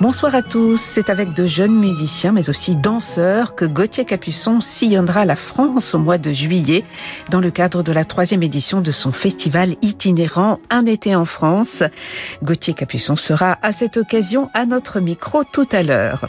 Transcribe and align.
Bonsoir 0.00 0.34
à 0.34 0.40
tous, 0.40 0.80
c'est 0.80 1.10
avec 1.10 1.34
de 1.34 1.46
jeunes 1.46 1.78
musiciens 1.78 2.32
mais 2.32 2.48
aussi 2.48 2.74
danseurs 2.74 3.54
que 3.54 3.66
Gauthier 3.66 4.06
Capuçon 4.06 4.62
sillonnera 4.62 5.26
la 5.26 5.36
France 5.36 5.94
au 5.94 5.98
mois 5.98 6.16
de 6.16 6.32
juillet 6.32 6.84
dans 7.28 7.40
le 7.40 7.50
cadre 7.50 7.82
de 7.82 7.92
la 7.92 8.06
troisième 8.06 8.42
édition 8.42 8.80
de 8.80 8.92
son 8.92 9.12
festival 9.12 9.76
itinérant 9.82 10.58
Un 10.70 10.86
été 10.86 11.14
en 11.14 11.26
France. 11.26 11.82
Gauthier 12.42 12.72
Capuçon 12.72 13.14
sera 13.14 13.58
à 13.60 13.72
cette 13.72 13.98
occasion 13.98 14.48
à 14.54 14.64
notre 14.64 15.00
micro 15.00 15.44
tout 15.44 15.68
à 15.70 15.82
l'heure. 15.82 16.24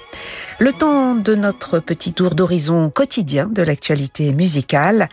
Le 0.59 0.73
temps 0.73 1.15
de 1.15 1.33
notre 1.33 1.79
petit 1.79 2.11
tour 2.11 2.35
d'horizon 2.35 2.89
quotidien 2.89 3.47
de 3.47 3.61
l'actualité 3.61 4.33
musicale, 4.33 5.07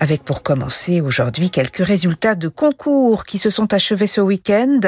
avec 0.00 0.24
pour 0.24 0.42
commencer 0.42 1.00
aujourd'hui 1.00 1.50
quelques 1.50 1.86
résultats 1.86 2.34
de 2.34 2.48
concours 2.48 3.22
qui 3.22 3.38
se 3.38 3.50
sont 3.50 3.72
achevés 3.72 4.08
ce 4.08 4.20
week-end. 4.20 4.80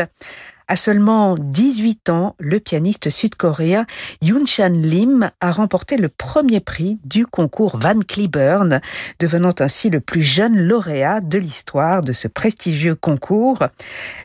À 0.72 0.76
seulement 0.76 1.34
18 1.38 2.08
ans, 2.08 2.34
le 2.38 2.58
pianiste 2.58 3.10
sud-coréen 3.10 3.84
Yoon 4.22 4.46
Chan 4.46 4.72
Lim 4.72 5.30
a 5.42 5.52
remporté 5.52 5.98
le 5.98 6.08
premier 6.08 6.60
prix 6.60 6.98
du 7.04 7.26
concours 7.26 7.76
Van 7.76 7.98
Cliburn, 7.98 8.80
devenant 9.20 9.52
ainsi 9.58 9.90
le 9.90 10.00
plus 10.00 10.22
jeune 10.22 10.56
lauréat 10.56 11.20
de 11.20 11.36
l'histoire 11.36 12.00
de 12.00 12.14
ce 12.14 12.26
prestigieux 12.26 12.94
concours. 12.94 13.64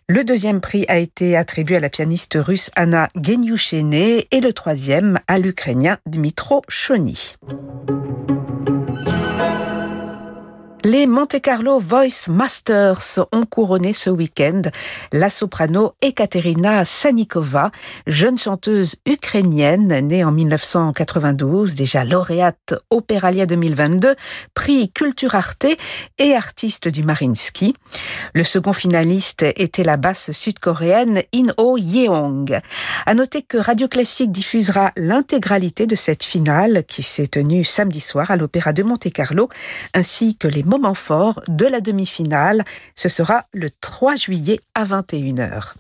Le 0.08 0.23
deuxième 0.23 0.62
prix 0.62 0.86
a 0.88 1.00
été 1.00 1.36
attribué 1.36 1.76
à 1.76 1.82
la 1.82 1.90
pianiste 1.90 2.38
russe 2.40 2.72
Anna 2.78 3.09
Genyushene 3.22 3.94
et 3.94 4.40
le 4.42 4.54
troisième 4.54 5.20
à 5.28 5.40
l'Ukrainien 5.40 5.98
Dmitro 6.06 6.62
Chony. 6.70 7.36
Les 10.90 11.06
Monte 11.06 11.42
Carlo 11.42 11.80
Voice 11.80 12.30
Masters 12.30 13.20
ont 13.34 13.46
couronné 13.46 13.92
ce 13.92 14.10
week-end 14.10 14.62
la 15.12 15.30
soprano 15.30 15.92
Ekaterina 16.02 16.86
Sanikova, 16.86 17.74
jeune 18.08 18.38
chanteuse 18.38 18.96
ukrainienne 19.06 20.08
née 20.08 20.24
en 20.24 20.32
1992, 20.32 21.76
déjà 21.76 22.06
lauréate 22.06 22.76
Opéralia 22.90 23.46
2022, 23.46 24.16
prix 24.54 24.90
Culture 24.90 25.36
Arte 25.36 25.66
et 26.20 26.34
artiste 26.34 26.88
du 26.88 27.04
Marinsky. 27.04 27.76
Le 28.34 28.46
second 28.46 28.72
finaliste 28.72 29.44
était 29.58 29.84
la 29.84 29.98
basse 29.98 30.32
sud-coréenne 30.32 31.22
In-ho 31.36 31.76
Yeong. 31.76 32.62
À 33.06 33.14
noter 33.14 33.42
que 33.42 33.58
Radio 33.58 33.90
Classique 33.90 34.32
diffusera 34.32 34.94
l'intégralité 34.96 35.86
de 35.86 35.96
cette 35.96 36.24
finale 36.24 36.86
qui 36.88 37.04
s'est 37.04 37.28
tenue 37.28 37.66
samedi 37.66 38.00
soir 38.00 38.32
à 38.32 38.38
l'Opéra 38.38 38.72
de 38.72 38.84
Monte 38.84 39.12
Carlo, 39.12 39.50
ainsi 39.94 40.38
que 40.38 40.48
les 40.48 40.64
moment 40.78 40.94
fort 40.94 41.42
de 41.47 41.66
la 41.66 41.81
demi-finale. 41.81 42.64
Ce 42.95 43.09
sera 43.09 43.45
le 43.53 43.70
3 43.81 44.16
juillet 44.16 44.59
à 44.75 44.86
21h. 44.86 45.73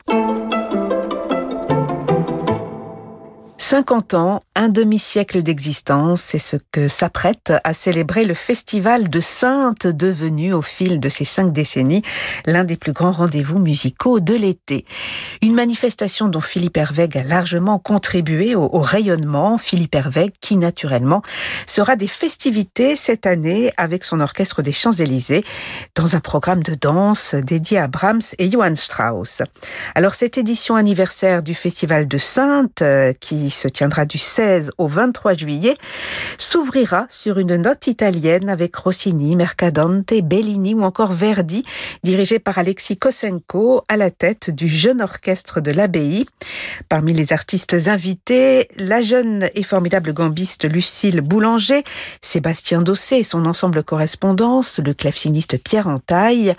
50 3.67 4.13
ans, 4.13 4.39
un 4.55 4.69
demi-siècle 4.69 5.43
d'existence, 5.43 6.21
c'est 6.21 6.39
ce 6.39 6.55
que 6.71 6.87
s'apprête 6.87 7.51
à 7.65 7.73
célébrer 7.73 8.23
le 8.23 8.33
festival 8.33 9.09
de 9.09 9.19
Sainte 9.19 9.87
devenu 9.87 10.53
au 10.53 10.61
fil 10.61 11.01
de 11.01 11.09
ces 11.09 11.25
cinq 11.25 11.51
décennies 11.51 12.01
l'un 12.45 12.63
des 12.63 12.77
plus 12.77 12.93
grands 12.93 13.11
rendez-vous 13.11 13.59
musicaux 13.59 14.21
de 14.21 14.35
l'été. 14.35 14.85
Une 15.41 15.53
manifestation 15.53 16.29
dont 16.29 16.39
Philippe 16.39 16.77
Hervègue 16.77 17.17
a 17.17 17.23
largement 17.23 17.77
contribué 17.77 18.55
au, 18.55 18.69
rayonnement. 18.79 19.57
Philippe 19.57 19.95
Hervègue 19.95 20.31
qui 20.39 20.55
naturellement 20.55 21.21
sera 21.65 21.97
des 21.97 22.07
festivités 22.07 22.95
cette 22.95 23.25
année 23.25 23.73
avec 23.75 24.05
son 24.05 24.21
orchestre 24.21 24.61
des 24.61 24.71
Champs-Élysées 24.71 25.43
dans 25.93 26.15
un 26.15 26.21
programme 26.21 26.63
de 26.63 26.73
danse 26.73 27.35
dédié 27.35 27.79
à 27.79 27.87
Brahms 27.87 28.21
et 28.39 28.49
Johann 28.49 28.77
Strauss. 28.77 29.41
Alors 29.93 30.15
cette 30.15 30.37
édition 30.37 30.75
anniversaire 30.75 31.43
du 31.43 31.53
festival 31.53 32.07
de 32.07 32.17
Sainte 32.17 32.81
euh, 32.81 33.11
qui 33.19 33.56
se 33.57 33.67
tiendra 33.67 34.05
du 34.05 34.17
16 34.17 34.71
au 34.77 34.87
23 34.87 35.33
juillet, 35.33 35.77
s'ouvrira 36.37 37.07
sur 37.09 37.39
une 37.39 37.57
note 37.57 37.87
italienne 37.87 38.49
avec 38.49 38.75
Rossini, 38.75 39.35
Mercadante, 39.35 40.13
Bellini 40.23 40.73
ou 40.73 40.83
encore 40.83 41.13
Verdi, 41.13 41.65
dirigé 42.03 42.39
par 42.39 42.57
Alexis 42.57 42.97
Kosenko 42.97 43.83
à 43.89 43.97
la 43.97 44.11
tête 44.11 44.49
du 44.49 44.67
jeune 44.67 45.01
orchestre 45.01 45.59
de 45.59 45.71
l'abbaye. 45.71 46.25
Parmi 46.89 47.13
les 47.13 47.33
artistes 47.33 47.75
invités, 47.87 48.67
la 48.77 49.01
jeune 49.01 49.49
et 49.55 49.63
formidable 49.63 50.13
gambiste 50.13 50.69
Lucille 50.69 51.21
Boulanger, 51.21 51.83
Sébastien 52.21 52.81
Dossé 52.81 53.17
et 53.17 53.23
son 53.23 53.45
ensemble 53.45 53.83
correspondance, 53.83 54.79
le 54.79 54.93
claveciniste 54.93 55.57
Pierre 55.61 55.87
Entaille, 55.87 56.55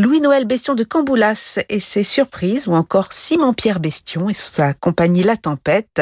Louis-Noël 0.00 0.46
Bestion 0.46 0.74
de 0.74 0.82
Camboulas 0.82 1.58
et 1.68 1.78
ses 1.78 2.02
surprises, 2.02 2.66
ou 2.66 2.72
encore 2.72 3.12
Simon-Pierre 3.12 3.80
Bestion 3.80 4.30
et 4.30 4.34
sa 4.34 4.72
compagnie 4.72 5.22
La 5.22 5.36
Tempête, 5.36 6.00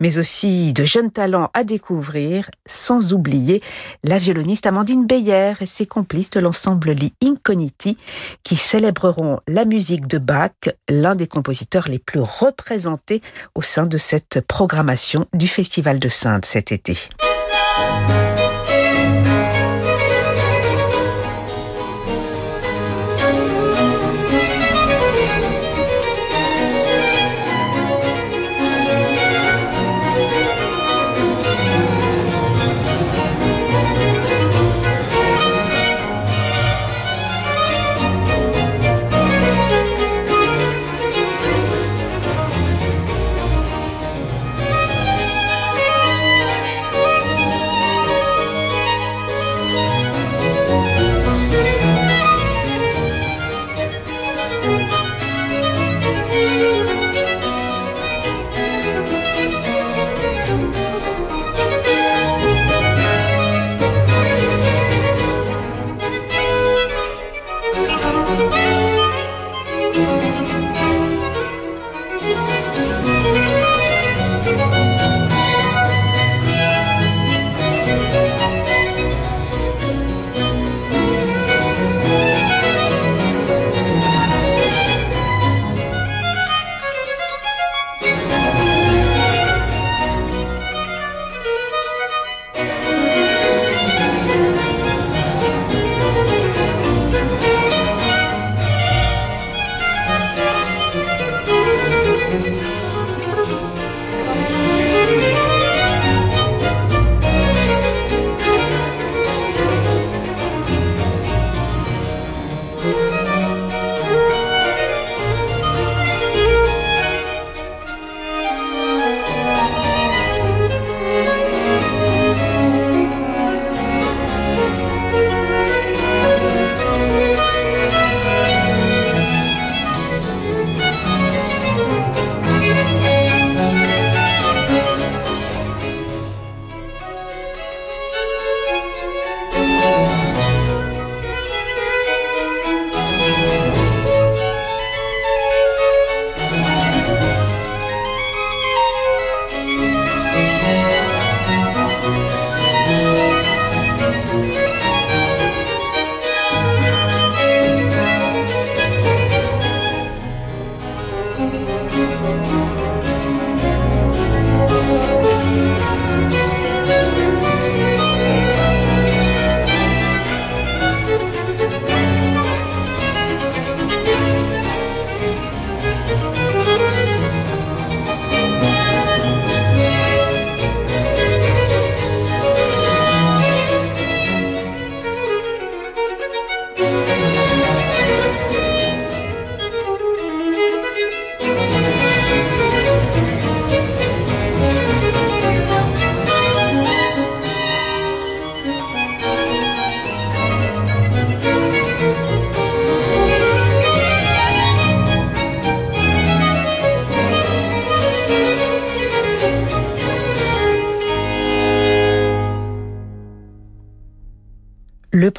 mais 0.00 0.18
aussi 0.18 0.72
de 0.72 0.82
jeunes 0.82 1.12
talents 1.12 1.50
à 1.54 1.62
découvrir, 1.62 2.50
sans 2.66 3.12
oublier 3.12 3.62
la 4.02 4.18
violoniste 4.18 4.66
Amandine 4.66 5.06
Beyer 5.06 5.52
et 5.60 5.66
ses 5.66 5.86
complices 5.86 6.30
de 6.30 6.40
l'ensemble 6.40 6.90
Li 6.90 7.14
Incogniti, 7.22 7.96
qui 8.42 8.56
célébreront 8.56 9.38
la 9.46 9.64
musique 9.64 10.08
de 10.08 10.18
Bach, 10.18 10.50
l'un 10.88 11.14
des 11.14 11.28
compositeurs 11.28 11.86
les 11.86 12.00
plus 12.00 12.20
représentés 12.20 13.22
au 13.54 13.62
sein 13.62 13.86
de 13.86 13.96
cette 13.96 14.40
programmation 14.40 15.26
du 15.32 15.46
Festival 15.46 16.00
de 16.00 16.08
Sainte 16.08 16.46
cet 16.46 16.72
été. 16.72 16.98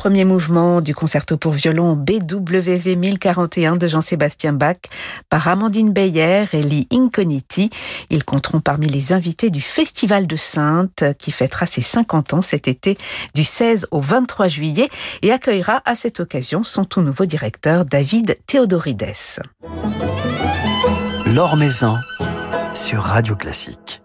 Premier 0.07 0.23
mouvement 0.23 0.79
du 0.79 0.95
concerto 0.95 1.35
pour 1.35 1.51
violon 1.51 1.97
BWV 1.97 2.95
1041 2.95 3.75
de 3.75 3.89
Jean-Sébastien 3.89 4.53
Bach 4.53 4.77
par 5.29 5.49
Amandine 5.49 5.91
Beyer 5.91 6.45
et 6.53 6.63
Lee 6.63 6.87
Inconiti. 6.93 7.69
Ils 8.09 8.23
compteront 8.23 8.61
parmi 8.61 8.87
les 8.87 9.11
invités 9.11 9.49
du 9.49 9.59
Festival 9.59 10.25
de 10.25 10.37
Sainte 10.37 11.03
qui 11.19 11.33
fêtera 11.33 11.65
ses 11.65 11.81
50 11.81 12.35
ans 12.35 12.41
cet 12.41 12.69
été 12.69 12.97
du 13.35 13.43
16 13.43 13.87
au 13.91 13.99
23 13.99 14.47
juillet 14.47 14.87
et 15.23 15.33
accueillera 15.33 15.81
à 15.83 15.93
cette 15.93 16.21
occasion 16.21 16.63
son 16.63 16.85
tout 16.85 17.01
nouveau 17.01 17.25
directeur 17.25 17.83
David 17.83 18.37
Théodorides. 18.47 19.13
Maison 21.57 21.97
sur 22.73 23.01
Radio 23.01 23.35
Classique. 23.35 24.01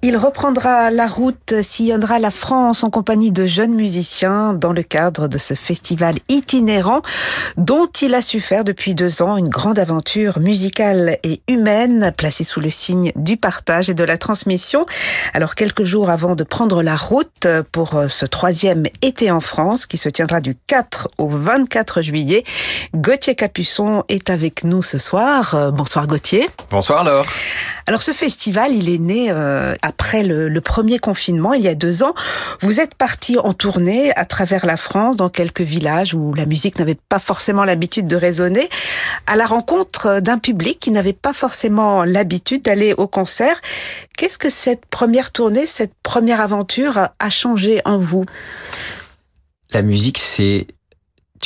Il 0.00 0.16
reprendra 0.16 0.92
la 0.92 1.08
route, 1.08 1.60
sillonnera 1.60 2.20
la 2.20 2.30
France 2.30 2.84
en 2.84 2.90
compagnie 2.90 3.32
de 3.32 3.46
jeunes 3.46 3.74
musiciens 3.74 4.54
dans 4.54 4.72
le 4.72 4.84
cadre 4.84 5.26
de 5.26 5.38
ce 5.38 5.54
festival 5.54 6.14
itinérant 6.28 7.02
dont 7.56 7.88
il 8.00 8.14
a 8.14 8.22
su 8.22 8.38
faire 8.38 8.62
depuis 8.62 8.94
deux 8.94 9.22
ans 9.22 9.36
une 9.36 9.48
grande 9.48 9.76
aventure 9.76 10.38
musicale 10.38 11.18
et 11.24 11.40
humaine 11.48 12.12
placée 12.16 12.44
sous 12.44 12.60
le 12.60 12.70
signe 12.70 13.10
du 13.16 13.36
partage 13.36 13.90
et 13.90 13.94
de 13.94 14.04
la 14.04 14.16
transmission. 14.18 14.86
Alors 15.34 15.56
quelques 15.56 15.82
jours 15.82 16.10
avant 16.10 16.36
de 16.36 16.44
prendre 16.44 16.80
la 16.84 16.94
route 16.94 17.48
pour 17.72 18.00
ce 18.08 18.24
troisième 18.24 18.84
été 19.02 19.32
en 19.32 19.40
France 19.40 19.86
qui 19.86 19.98
se 19.98 20.08
tiendra 20.08 20.40
du 20.40 20.54
4 20.68 21.08
au 21.18 21.26
24 21.26 22.02
juillet, 22.02 22.44
Gauthier 22.94 23.34
Capuçon 23.34 24.04
est 24.08 24.30
avec 24.30 24.62
nous 24.62 24.84
ce 24.84 24.98
soir. 24.98 25.72
Bonsoir 25.72 26.06
Gauthier. 26.06 26.48
Bonsoir 26.70 27.02
Laure. 27.02 27.26
Alors 27.88 28.02
ce 28.02 28.12
festival, 28.12 28.74
il 28.74 28.90
est 28.90 28.98
né 28.98 29.30
euh, 29.30 29.74
après 29.88 30.22
le, 30.22 30.60
premier 30.60 30.98
confinement, 30.98 31.54
il 31.54 31.62
y 31.62 31.68
a 31.68 31.74
deux 31.74 32.02
ans. 32.02 32.12
Vous 32.60 32.78
êtes 32.78 32.94
parti 32.94 33.38
en 33.38 33.54
tournée 33.54 34.14
à 34.16 34.26
travers 34.26 34.66
la 34.66 34.76
France, 34.76 35.16
dans 35.16 35.30
quelques 35.30 35.62
villages 35.62 36.12
où 36.12 36.34
la 36.34 36.44
musique 36.44 36.78
n'avait 36.78 36.98
pas 37.08 37.18
forcément 37.18 37.64
l'habitude 37.64 38.06
de 38.06 38.16
résonner, 38.16 38.68
à 39.26 39.34
la 39.34 39.46
rencontre 39.46 40.20
d'un 40.20 40.38
public 40.38 40.78
qui 40.78 40.90
n'avait 40.90 41.14
pas 41.14 41.32
forcément 41.32 42.04
l'habitude 42.04 42.62
d'aller 42.62 42.92
au 42.92 43.06
concert. 43.06 43.60
Qu'est-ce 44.16 44.36
que 44.38 44.50
cette 44.50 44.84
première 44.86 45.32
tournée, 45.32 45.66
cette 45.66 45.94
première 46.02 46.40
aventure 46.40 47.08
a 47.18 47.30
changé 47.30 47.80
en 47.86 47.96
vous? 47.96 48.26
La 49.72 49.82
musique, 49.82 50.18
c'est 50.18 50.66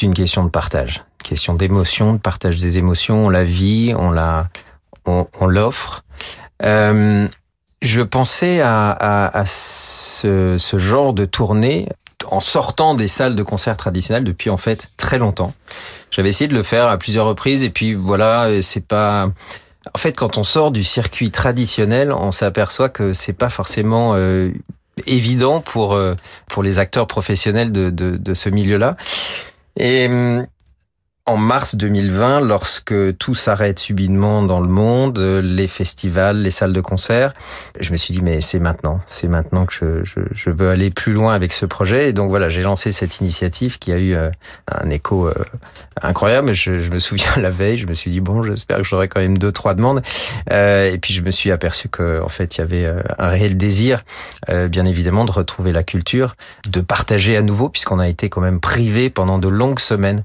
une 0.01 0.15
question 0.15 0.45
de 0.45 0.51
partage, 0.51 1.05
question 1.23 1.55
d'émotion, 1.55 2.15
de 2.15 2.19
partage 2.19 2.59
des 2.59 2.79
émotions. 2.79 3.27
On 3.27 3.31
la 3.31 3.45
vit, 3.45 3.95
on 3.97 4.11
la, 4.11 4.49
on 5.07 5.47
l'offre. 5.47 6.03
Euh, 6.65 7.29
je 7.83 8.01
pensais 8.01 8.61
à, 8.61 8.91
à, 8.91 9.39
à 9.39 9.45
ce, 9.45 10.57
ce, 10.57 10.79
genre 10.79 11.13
de 11.13 11.25
tournée 11.25 11.89
en 12.31 12.41
sortant 12.41 12.95
des 12.95 13.09
salles 13.09 13.35
de 13.35 13.43
concert 13.43 13.77
traditionnelles 13.77 14.25
depuis 14.25 14.49
en 14.51 14.57
fait 14.57 14.89
très 14.97 15.19
longtemps. 15.19 15.53
J'avais 16.11 16.29
essayé 16.29 16.49
de 16.49 16.55
le 16.55 16.63
faire 16.63 16.87
à 16.87 16.97
plusieurs 16.97 17.27
reprises 17.27 17.63
et 17.63 17.71
puis 17.71 17.95
voilà, 17.95 18.63
c'est 18.63 18.85
pas. 18.87 19.29
En 19.95 19.99
fait, 19.99 20.13
quand 20.13 20.39
on 20.39 20.45
sort 20.45 20.71
du 20.71 20.85
circuit 20.85 21.33
traditionnel, 21.33 22.13
on 22.13 22.31
s'aperçoit 22.31 22.89
que 22.89 23.13
c'est 23.13 23.33
pas 23.33 23.49
forcément 23.49 24.13
euh, 24.15 24.53
évident 25.07 25.61
pour 25.61 25.95
euh, 25.95 26.15
pour 26.49 26.63
les 26.63 26.79
acteurs 26.79 27.09
professionnels 27.09 27.73
de, 27.73 27.91
de, 27.91 28.17
de 28.17 28.35
ce 28.35 28.49
milieu-là. 28.49 28.97
Et 29.77 30.09
en 31.25 31.37
mars 31.37 31.77
2020, 31.77 32.41
lorsque 32.41 33.17
tout 33.17 33.37
s'arrête 33.37 33.79
subitement 33.79 34.43
dans 34.43 34.59
le 34.59 34.67
monde, 34.67 35.21
les 35.21 35.69
festivals, 35.69 36.43
les 36.43 36.51
salles 36.51 36.73
de 36.73 36.81
concert, 36.81 37.33
je 37.79 37.93
me 37.93 37.97
suis 37.97 38.13
dit 38.13 38.21
mais 38.21 38.41
c'est 38.41 38.59
maintenant, 38.59 39.01
c'est 39.07 39.29
maintenant 39.29 39.65
que 39.65 39.73
je, 39.73 40.03
je, 40.03 40.21
je, 40.33 40.51
veux 40.51 40.69
aller 40.69 40.91
plus 40.91 41.13
loin 41.13 41.33
avec 41.33 41.53
ce 41.53 41.65
projet. 41.65 42.09
Et 42.09 42.13
donc 42.13 42.31
voilà, 42.31 42.49
j'ai 42.49 42.63
lancé 42.63 42.91
cette 42.91 43.21
initiative 43.21 43.79
qui 43.79 43.93
a 43.93 43.99
eu 43.99 44.17
euh, 44.17 44.31
un 44.67 44.91
écho 44.91 45.29
euh, 45.29 45.35
incroyable. 46.03 46.55
Je, 46.55 46.81
je, 46.81 46.91
me 46.91 46.99
souviens 46.99 47.31
la 47.37 47.51
veille, 47.51 47.79
je 47.79 47.87
me 47.87 47.95
suis 47.95 48.11
dit 48.11 48.21
bon, 48.21 48.43
j'espère 48.43 48.79
que 48.79 48.85
j'aurai 48.85 49.07
quand 49.07 49.21
même 49.21 49.39
deux 49.39 49.53
trois 49.53 49.75
demandes. 49.75 50.03
Euh, 50.51 50.91
et 50.91 50.99
puis 50.99 51.15
je 51.15 51.23
me 51.23 51.31
suis 51.31 51.53
aperçu 51.53 51.89
que 51.89 52.21
en 52.21 52.29
fait 52.29 52.57
il 52.57 52.63
y 52.63 52.65
avait 52.65 52.93
un 53.19 53.29
réel 53.29 53.57
désir, 53.57 54.03
bien 54.49 54.85
évidemment, 54.85 55.25
de 55.25 55.31
retrouver 55.31 55.71
la 55.71 55.85
culture, 55.85 56.35
de 56.69 56.81
partager 56.81 57.37
à 57.37 57.43
nouveau 57.43 57.69
puisqu'on 57.69 58.01
a 58.01 58.09
été 58.09 58.29
quand 58.29 58.41
même 58.41 58.59
privé 58.59 59.09
pendant 59.09 59.39
de 59.39 59.47
longues 59.47 59.79
semaines 59.79 60.25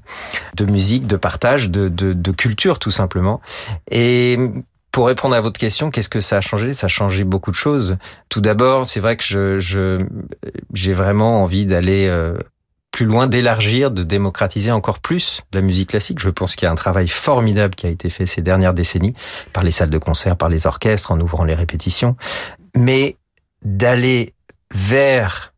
de 0.56 0.64
musique 0.64 0.87
de 0.98 1.16
partage, 1.16 1.70
de, 1.70 1.88
de, 1.88 2.12
de 2.12 2.30
culture 2.32 2.78
tout 2.78 2.90
simplement. 2.90 3.40
Et 3.90 4.38
pour 4.90 5.06
répondre 5.06 5.34
à 5.34 5.40
votre 5.40 5.58
question, 5.60 5.90
qu'est-ce 5.90 6.08
que 6.08 6.20
ça 6.20 6.38
a 6.38 6.40
changé? 6.40 6.72
Ça 6.72 6.86
a 6.86 6.88
changé 6.88 7.24
beaucoup 7.24 7.50
de 7.50 7.56
choses. 7.56 7.98
Tout 8.28 8.40
d'abord, 8.40 8.86
c'est 8.86 9.00
vrai 9.00 9.16
que 9.16 9.24
je, 9.24 9.58
je 9.58 10.04
j'ai 10.74 10.92
vraiment 10.92 11.42
envie 11.42 11.66
d'aller 11.66 12.06
euh, 12.08 12.36
plus 12.90 13.06
loin, 13.06 13.26
d'élargir, 13.26 13.90
de 13.90 14.02
démocratiser 14.02 14.72
encore 14.72 14.98
plus 14.98 15.42
la 15.52 15.60
musique 15.60 15.90
classique. 15.90 16.18
Je 16.18 16.30
pense 16.30 16.56
qu'il 16.56 16.66
y 16.66 16.68
a 16.68 16.72
un 16.72 16.74
travail 16.74 17.06
formidable 17.06 17.74
qui 17.74 17.86
a 17.86 17.90
été 17.90 18.10
fait 18.10 18.26
ces 18.26 18.42
dernières 18.42 18.74
décennies 18.74 19.14
par 19.52 19.62
les 19.62 19.70
salles 19.70 19.90
de 19.90 19.98
concert, 19.98 20.36
par 20.36 20.48
les 20.48 20.66
orchestres, 20.66 21.12
en 21.12 21.20
ouvrant 21.20 21.44
les 21.44 21.54
répétitions, 21.54 22.16
mais 22.74 23.16
d'aller 23.62 24.34
vers 24.74 25.52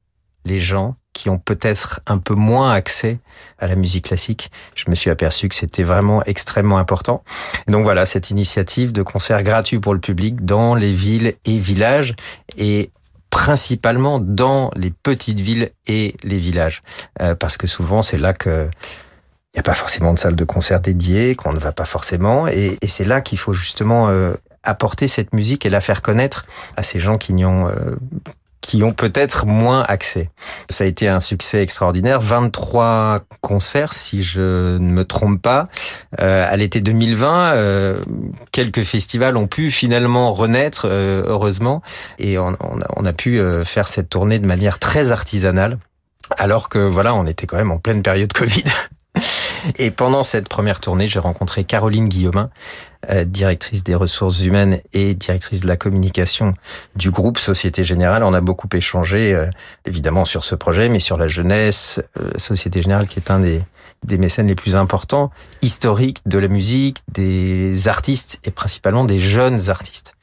les 0.45 0.59
gens 0.59 0.97
qui 1.13 1.29
ont 1.29 1.39
peut-être 1.39 2.01
un 2.07 2.19
peu 2.19 2.35
moins 2.35 2.73
accès 2.73 3.19
à 3.59 3.67
la 3.67 3.77
musique 3.77 4.07
classique. 4.07 4.51
Je 4.75 4.85
me 4.89 4.95
suis 4.95 5.11
aperçu 5.11 5.49
que 5.49 5.55
c'était 5.55 5.83
vraiment 5.83 6.23
extrêmement 6.25 6.79
important. 6.79 7.23
Donc 7.69 7.83
voilà, 7.83 8.07
cette 8.07 8.31
initiative 8.31 8.93
de 8.93 9.03
concerts 9.03 9.43
gratuits 9.43 9.81
pour 9.81 9.93
le 9.93 10.01
public 10.01 10.45
dans 10.45 10.75
les 10.75 10.93
villes 10.93 11.35
et 11.45 11.59
villages 11.59 12.15
et 12.57 12.91
principalement 13.31 14.19
dans 14.19 14.71
les 14.77 14.91
petites 14.91 15.41
villes 15.41 15.71
et 15.87 16.17
les 16.23 16.39
villages. 16.39 16.83
Euh, 17.21 17.35
parce 17.35 17.57
que 17.57 17.67
souvent, 17.67 18.03
c'est 18.03 18.19
là 18.19 18.33
que 18.33 18.69
il 19.53 19.57
n'y 19.57 19.61
a 19.61 19.65
pas 19.65 19.75
forcément 19.75 20.15
de 20.15 20.19
salle 20.19 20.37
de 20.37 20.45
concert 20.45 20.81
dédiée, 20.81 21.35
qu'on 21.35 21.53
ne 21.53 21.59
va 21.59 21.73
pas 21.73 21.85
forcément. 21.85 22.47
Et, 22.47 22.79
et 22.81 22.87
c'est 22.87 23.05
là 23.05 23.21
qu'il 23.21 23.37
faut 23.37 23.53
justement 23.53 24.09
euh, 24.09 24.35
apporter 24.63 25.09
cette 25.09 25.33
musique 25.33 25.67
et 25.67 25.71
la 25.71 25.81
faire 25.81 26.03
connaître 26.03 26.47
à 26.77 26.83
ces 26.83 27.01
gens 27.01 27.19
qui 27.19 27.33
n'y 27.33 27.45
ont 27.45 27.69
euh, 27.69 27.97
qui 28.61 28.83
ont 28.83 28.93
peut-être 28.93 29.47
moins 29.47 29.83
accès. 29.83 30.31
Ça 30.69 30.85
a 30.85 30.87
été 30.87 31.09
un 31.09 31.21
succès 31.21 31.63
extraordinaire, 31.63 32.21
23 32.21 33.21
concerts 33.41 33.93
si 33.93 34.23
je 34.23 34.77
ne 34.79 34.91
me 34.91 35.05
trompe 35.05 35.41
pas. 35.41 35.69
Euh, 36.21 36.47
à 36.49 36.57
l'été 36.57 36.81
2020, 36.81 37.53
euh, 37.55 37.97
quelques 38.53 38.83
festivals 38.83 39.37
ont 39.37 39.47
pu 39.47 39.71
finalement 39.71 40.33
renaître, 40.33 40.87
euh, 40.87 41.23
heureusement, 41.27 41.83
et 42.19 42.39
on, 42.39 42.57
on, 42.61 42.81
a, 42.81 42.87
on, 42.97 43.05
a, 43.05 43.13
pu 43.13 43.39
euh, 43.39 43.65
faire 43.65 43.89
cette 43.89 44.11
tournée 44.11 44.39
de 44.39 44.47
manière 44.47 44.79
très 44.79 45.13
artisanale, 45.13 45.79
alors 46.37 46.69
que 46.69 46.79
voilà, 46.79 47.15
on 47.15 47.27
était 47.27 47.47
quand 47.47 47.57
même 47.57 47.73
en 47.73 47.79
pleine 47.79 48.03
période 48.03 48.33
Covid. 48.35 48.65
Et 49.79 49.91
pendant 49.91 50.25
cette 50.25 50.49
première 50.49 50.81
tournée, 50.81 51.09
j'ai 51.09 51.19
rencontré 51.19 51.65
Caroline 51.65 52.09
Guillaumin, 52.09 52.51
euh, 53.09 53.25
directrice 53.25 53.83
des 53.83 53.95
ressources 53.95 54.43
humaines 54.43 54.81
et 54.93 55.15
directrice 55.15 55.63
de 55.63 55.67
la 55.67 55.79
communication 55.79 56.55
du 56.97 57.11
groupe 57.11 57.39
Société 57.39 57.83
Générale. 57.83 58.23
On 58.23 58.35
a 58.35 58.43
beaucoup 58.43 58.69
échangé, 58.75 59.33
euh, 59.35 59.49
évidemment, 59.87 60.27
sur 60.27 60.45
ce 60.45 60.55
projet, 60.55 60.91
mais 60.91 61.01
sur 61.01 61.17
la 61.17 61.27
jeunesse, 61.27 62.01
euh, 62.21 62.31
Société 62.37 62.83
Générale 62.83 63.09
qui 63.09 63.19
est 63.19 63.31
un 63.31 63.41
des, 63.41 63.63
des 64.05 64.19
mécènes 64.19 64.49
les 64.49 64.55
plus 64.55 64.77
importants, 64.77 65.31
historiques 65.63 66.21
de 66.27 66.39
la 66.39 66.49
musique, 66.49 66.99
des 67.11 67.89
artistes 67.89 68.39
et 68.45 68.51
principalement 68.51 69.05
des 69.05 69.19
jeunes 69.19 69.71
artistes. 69.71 70.15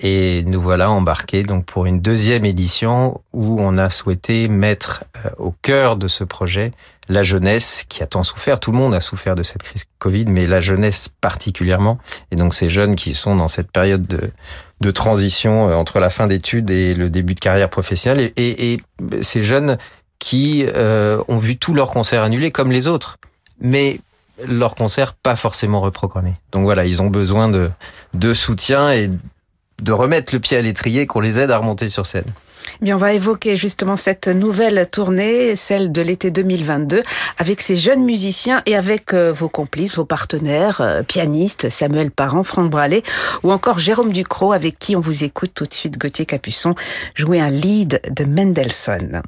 Et 0.00 0.44
nous 0.44 0.60
voilà 0.60 0.90
embarqués 0.90 1.42
donc 1.42 1.64
pour 1.64 1.86
une 1.86 2.00
deuxième 2.00 2.44
édition 2.44 3.20
où 3.32 3.60
on 3.60 3.78
a 3.78 3.90
souhaité 3.90 4.48
mettre 4.48 5.02
au 5.38 5.50
cœur 5.50 5.96
de 5.96 6.06
ce 6.06 6.22
projet 6.22 6.70
la 7.08 7.24
jeunesse 7.24 7.84
qui 7.88 8.02
a 8.02 8.06
tant 8.06 8.22
souffert. 8.22 8.60
Tout 8.60 8.70
le 8.70 8.78
monde 8.78 8.94
a 8.94 9.00
souffert 9.00 9.34
de 9.34 9.42
cette 9.42 9.62
crise 9.62 9.84
Covid, 9.98 10.26
mais 10.26 10.46
la 10.46 10.60
jeunesse 10.60 11.08
particulièrement. 11.20 11.98
Et 12.30 12.36
donc 12.36 12.54
ces 12.54 12.68
jeunes 12.68 12.94
qui 12.94 13.14
sont 13.14 13.34
dans 13.34 13.48
cette 13.48 13.72
période 13.72 14.06
de, 14.06 14.30
de 14.80 14.90
transition 14.92 15.72
entre 15.76 15.98
la 15.98 16.10
fin 16.10 16.28
d'études 16.28 16.70
et 16.70 16.94
le 16.94 17.10
début 17.10 17.34
de 17.34 17.40
carrière 17.40 17.70
professionnelle. 17.70 18.32
Et, 18.36 18.48
et, 18.48 18.74
et 18.74 18.82
ces 19.22 19.42
jeunes 19.42 19.78
qui 20.20 20.64
euh, 20.68 21.20
ont 21.26 21.38
vu 21.38 21.56
tous 21.56 21.74
leurs 21.74 21.90
concerts 21.90 22.22
annulés 22.22 22.52
comme 22.52 22.70
les 22.70 22.86
autres. 22.86 23.16
Mais 23.60 24.00
leurs 24.46 24.76
concerts 24.76 25.14
pas 25.14 25.34
forcément 25.34 25.80
reprogrammés. 25.80 26.34
Donc 26.52 26.62
voilà, 26.62 26.84
ils 26.84 27.02
ont 27.02 27.08
besoin 27.08 27.48
de, 27.48 27.70
de 28.14 28.34
soutien 28.34 28.92
et 28.92 29.10
de 29.82 29.92
remettre 29.92 30.34
le 30.34 30.40
pied 30.40 30.56
à 30.56 30.62
l'étrier, 30.62 31.06
qu'on 31.06 31.20
les 31.20 31.38
aide 31.38 31.50
à 31.50 31.58
remonter 31.58 31.88
sur 31.88 32.06
scène. 32.06 32.24
Bien, 32.80 32.96
on 32.96 32.98
va 32.98 33.12
évoquer 33.12 33.56
justement 33.56 33.96
cette 33.96 34.28
nouvelle 34.28 34.88
tournée, 34.90 35.56
celle 35.56 35.90
de 35.90 36.02
l'été 36.02 36.30
2022, 36.30 37.02
avec 37.38 37.60
ces 37.60 37.76
jeunes 37.76 38.04
musiciens 38.04 38.62
et 38.66 38.76
avec 38.76 39.14
euh, 39.14 39.32
vos 39.32 39.48
complices, 39.48 39.96
vos 39.96 40.04
partenaires, 40.04 40.80
euh, 40.80 41.02
pianistes, 41.02 41.70
Samuel 41.70 42.10
Parent, 42.10 42.42
Franck 42.42 42.70
Bralet, 42.70 43.02
ou 43.42 43.52
encore 43.52 43.78
Jérôme 43.78 44.12
Ducrot, 44.12 44.52
avec 44.52 44.78
qui 44.78 44.96
on 44.96 45.00
vous 45.00 45.24
écoute 45.24 45.52
tout 45.54 45.64
de 45.64 45.74
suite, 45.74 45.98
Gauthier 45.98 46.26
Capuçon, 46.26 46.74
jouer 47.14 47.40
un 47.40 47.50
lead 47.50 48.00
de 48.10 48.24
Mendelssohn. 48.24 49.22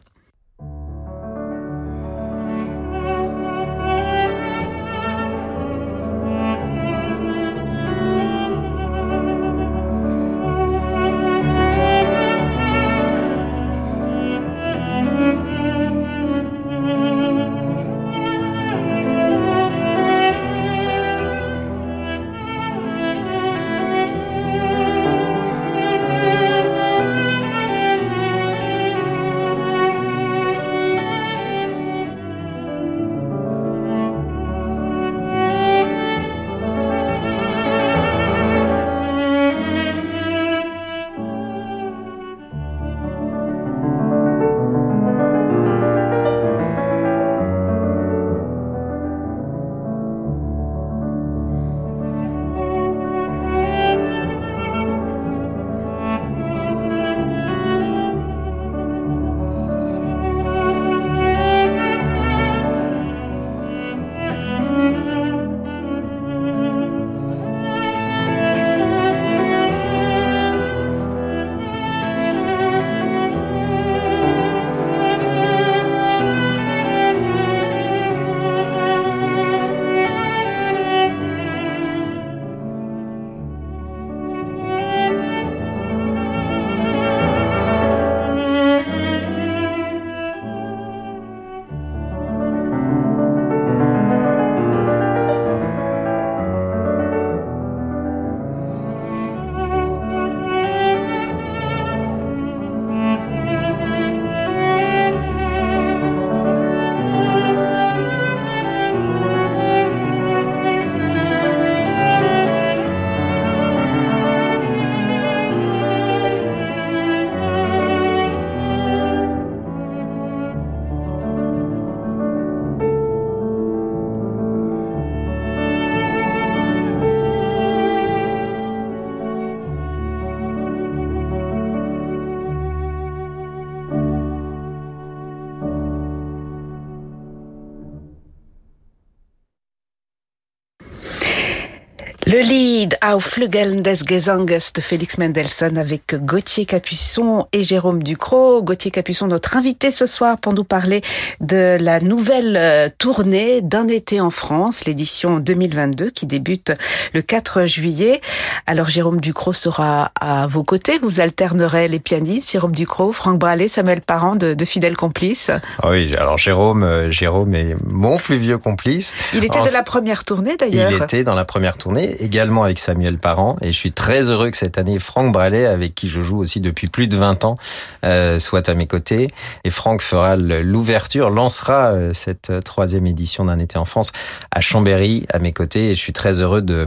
Le 142.31 142.43
lead 142.81 142.97
Auf 143.03 143.25
Flügeln 143.25 143.77
des 143.77 143.97
Gesanges 144.09 144.73
de 144.73 144.81
Félix 144.81 145.19
Mendelssohn 145.19 145.77
avec 145.77 146.15
Gauthier 146.15 146.65
Capuçon 146.65 147.47
et 147.53 147.63
Jérôme 147.63 148.03
Ducrot. 148.03 148.63
Gauthier 148.63 148.91
Capuçon, 148.91 149.27
notre 149.27 149.59
invité 149.59 149.91
ce 149.91 150.07
soir 150.07 150.39
pour 150.39 150.55
nous 150.55 150.65
parler 150.65 151.03
de 151.41 151.77
la 151.79 152.01
nouvelle 152.01 152.57
euh, 152.57 152.89
tournée 152.97 153.61
d'un 153.61 153.87
été 153.89 154.19
en 154.19 154.31
France, 154.31 154.87
l'édition 154.87 155.41
2022 155.41 156.09
qui 156.09 156.25
débute 156.25 156.73
le 157.13 157.21
4 157.21 157.67
juillet. 157.67 158.23
Alors 158.67 158.89
Jérôme 158.89 159.21
Ducrot 159.21 159.53
sera 159.53 160.13
à 160.19 160.47
vos 160.47 160.65
côtés. 160.65 160.99
Vous 160.99 161.21
alternerez 161.21 161.87
les 161.87 161.99
pianistes, 161.99 162.51
Jérôme 162.51 162.75
Ducrot, 162.75 163.13
Franck 163.13 163.39
Bralé, 163.39 163.69
Samuel 163.69 164.01
Parent 164.01 164.37
de, 164.37 164.55
de 164.55 164.65
fidèles 164.65 164.97
complices. 164.97 165.51
Ah 165.83 165.91
oui, 165.91 166.15
alors 166.17 166.39
Jérôme, 166.39 166.83
euh, 166.83 167.11
Jérôme 167.11 167.55
est 167.55 167.77
mon 167.85 168.17
plus 168.17 168.39
vieux 168.39 168.57
complice. 168.57 169.13
Il 169.35 169.45
était 169.45 169.61
de 169.61 169.73
la 169.75 169.83
première 169.83 170.25
tournée 170.25 170.57
d'ailleurs. 170.57 170.91
Il 170.91 171.03
était 171.03 171.25
dans 171.25 171.35
la 171.35 171.45
première 171.45 171.77
tournée 171.77 172.17
également 172.23 172.70
avec 172.71 172.79
Samuel 172.79 173.19
Parent. 173.19 173.57
Et 173.63 173.73
je 173.73 173.77
suis 173.77 173.91
très 173.91 174.31
heureux 174.31 174.51
que 174.51 174.57
cette 174.57 174.79
année, 174.79 175.01
Franck 175.01 175.33
Bralet, 175.33 175.67
avec 175.67 175.95
qui 175.95 176.09
je 176.09 176.21
joue 176.21 176.39
aussi 176.39 176.61
depuis 176.61 176.87
plus 176.87 177.09
de 177.09 177.17
20 177.17 177.45
ans, 177.45 177.57
euh, 178.05 178.39
soit 178.39 178.69
à 178.69 178.75
mes 178.75 178.87
côtés. 178.87 179.29
Et 179.65 179.71
Franck 179.71 180.03
fera 180.03 180.37
l'ouverture, 180.37 181.31
lancera 181.31 181.91
euh, 181.91 182.13
cette 182.13 182.53
troisième 182.65 183.07
édition 183.07 183.45
d'un 183.45 183.59
été 183.59 183.77
en 183.77 183.85
France 183.85 184.13
à 184.53 184.61
Chambéry, 184.61 185.27
à 185.33 185.41
mes 185.41 185.53
côtés. 185.53 185.91
Et 185.91 185.95
je 185.97 186.01
suis 186.01 186.13
très 186.13 186.41
heureux 186.41 186.63
de 186.63 186.87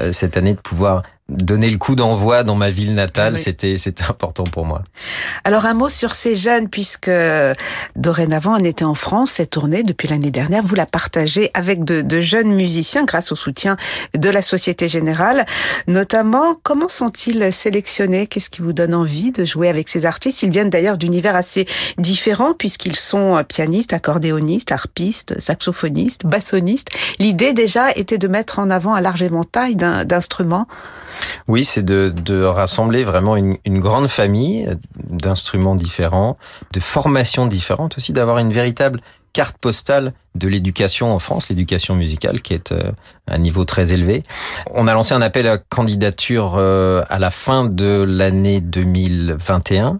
euh, 0.00 0.12
cette 0.12 0.36
année 0.36 0.54
de 0.54 0.60
pouvoir 0.60 1.04
donner 1.30 1.70
le 1.70 1.78
coup 1.78 1.94
d'envoi 1.94 2.42
dans 2.42 2.56
ma 2.56 2.70
ville 2.70 2.94
natale, 2.94 3.38
c'était 3.38 3.76
c'était 3.76 4.04
important 4.04 4.44
pour 4.44 4.66
moi. 4.66 4.82
Alors 5.44 5.64
un 5.64 5.74
mot 5.74 5.88
sur 5.88 6.14
ces 6.14 6.34
jeunes, 6.34 6.68
puisque 6.68 7.10
dorénavant 7.96 8.56
on 8.60 8.64
était 8.64 8.84
en 8.84 8.94
France, 8.94 9.32
cette 9.32 9.50
tournée 9.50 9.82
depuis 9.82 10.08
l'année 10.08 10.30
dernière, 10.30 10.62
vous 10.62 10.74
la 10.74 10.86
partagez 10.86 11.50
avec 11.54 11.84
de, 11.84 12.02
de, 12.02 12.20
jeunes 12.20 12.52
musiciens 12.52 13.04
grâce 13.04 13.32
au 13.32 13.36
soutien 13.36 13.76
de 14.14 14.28
la 14.28 14.42
Société 14.42 14.88
Générale. 14.88 15.46
Notamment, 15.86 16.56
comment 16.62 16.88
sont-ils 16.88 17.52
sélectionnés? 17.52 18.26
Qu'est-ce 18.26 18.50
qui 18.50 18.62
vous 18.62 18.72
donne 18.72 18.94
envie 18.94 19.30
de 19.30 19.44
jouer 19.44 19.68
avec 19.68 19.88
ces 19.88 20.06
artistes? 20.06 20.42
Ils 20.42 20.50
viennent 20.50 20.70
d'ailleurs 20.70 20.98
d'univers 20.98 21.36
assez 21.36 21.66
différents 21.98 22.54
puisqu'ils 22.54 22.96
sont 22.96 23.42
pianistes, 23.48 23.92
accordéonistes, 23.92 24.72
harpistes, 24.72 25.38
saxophonistes, 25.40 26.26
bassonistes. 26.26 26.88
L'idée 27.18 27.52
déjà 27.52 27.90
était 27.92 28.18
de 28.18 28.28
mettre 28.28 28.58
en 28.58 28.70
avant 28.70 28.94
un 28.94 29.00
large 29.00 29.22
éventail 29.22 29.76
d'instruments. 29.76 30.66
Oui, 31.48 31.64
c'est 31.64 31.82
de, 31.82 32.12
de, 32.14 32.42
rassembler 32.42 33.04
vraiment 33.04 33.36
une, 33.36 33.56
une 33.64 33.80
grande 33.80 34.08
famille 34.08 34.68
d'instruments 35.08 35.74
différents, 35.74 36.36
de 36.72 36.80
formations 36.80 37.46
différentes 37.46 37.96
aussi, 37.96 38.12
d'avoir 38.12 38.38
une 38.38 38.52
véritable 38.52 39.00
carte 39.32 39.56
postale 39.58 40.12
de 40.36 40.48
l'éducation 40.48 41.12
en 41.12 41.18
France, 41.18 41.48
l'éducation 41.48 41.96
musicale, 41.96 42.40
qui 42.40 42.54
est 42.54 42.70
euh, 42.70 42.92
à 43.26 43.34
un 43.34 43.38
niveau 43.38 43.64
très 43.64 43.92
élevé. 43.92 44.22
On 44.70 44.86
a 44.86 44.94
lancé 44.94 45.12
un 45.12 45.22
appel 45.22 45.48
à 45.48 45.58
candidature 45.58 46.54
euh, 46.56 47.02
à 47.10 47.18
la 47.18 47.30
fin 47.30 47.64
de 47.64 48.04
l'année 48.06 48.60
2021. 48.60 49.98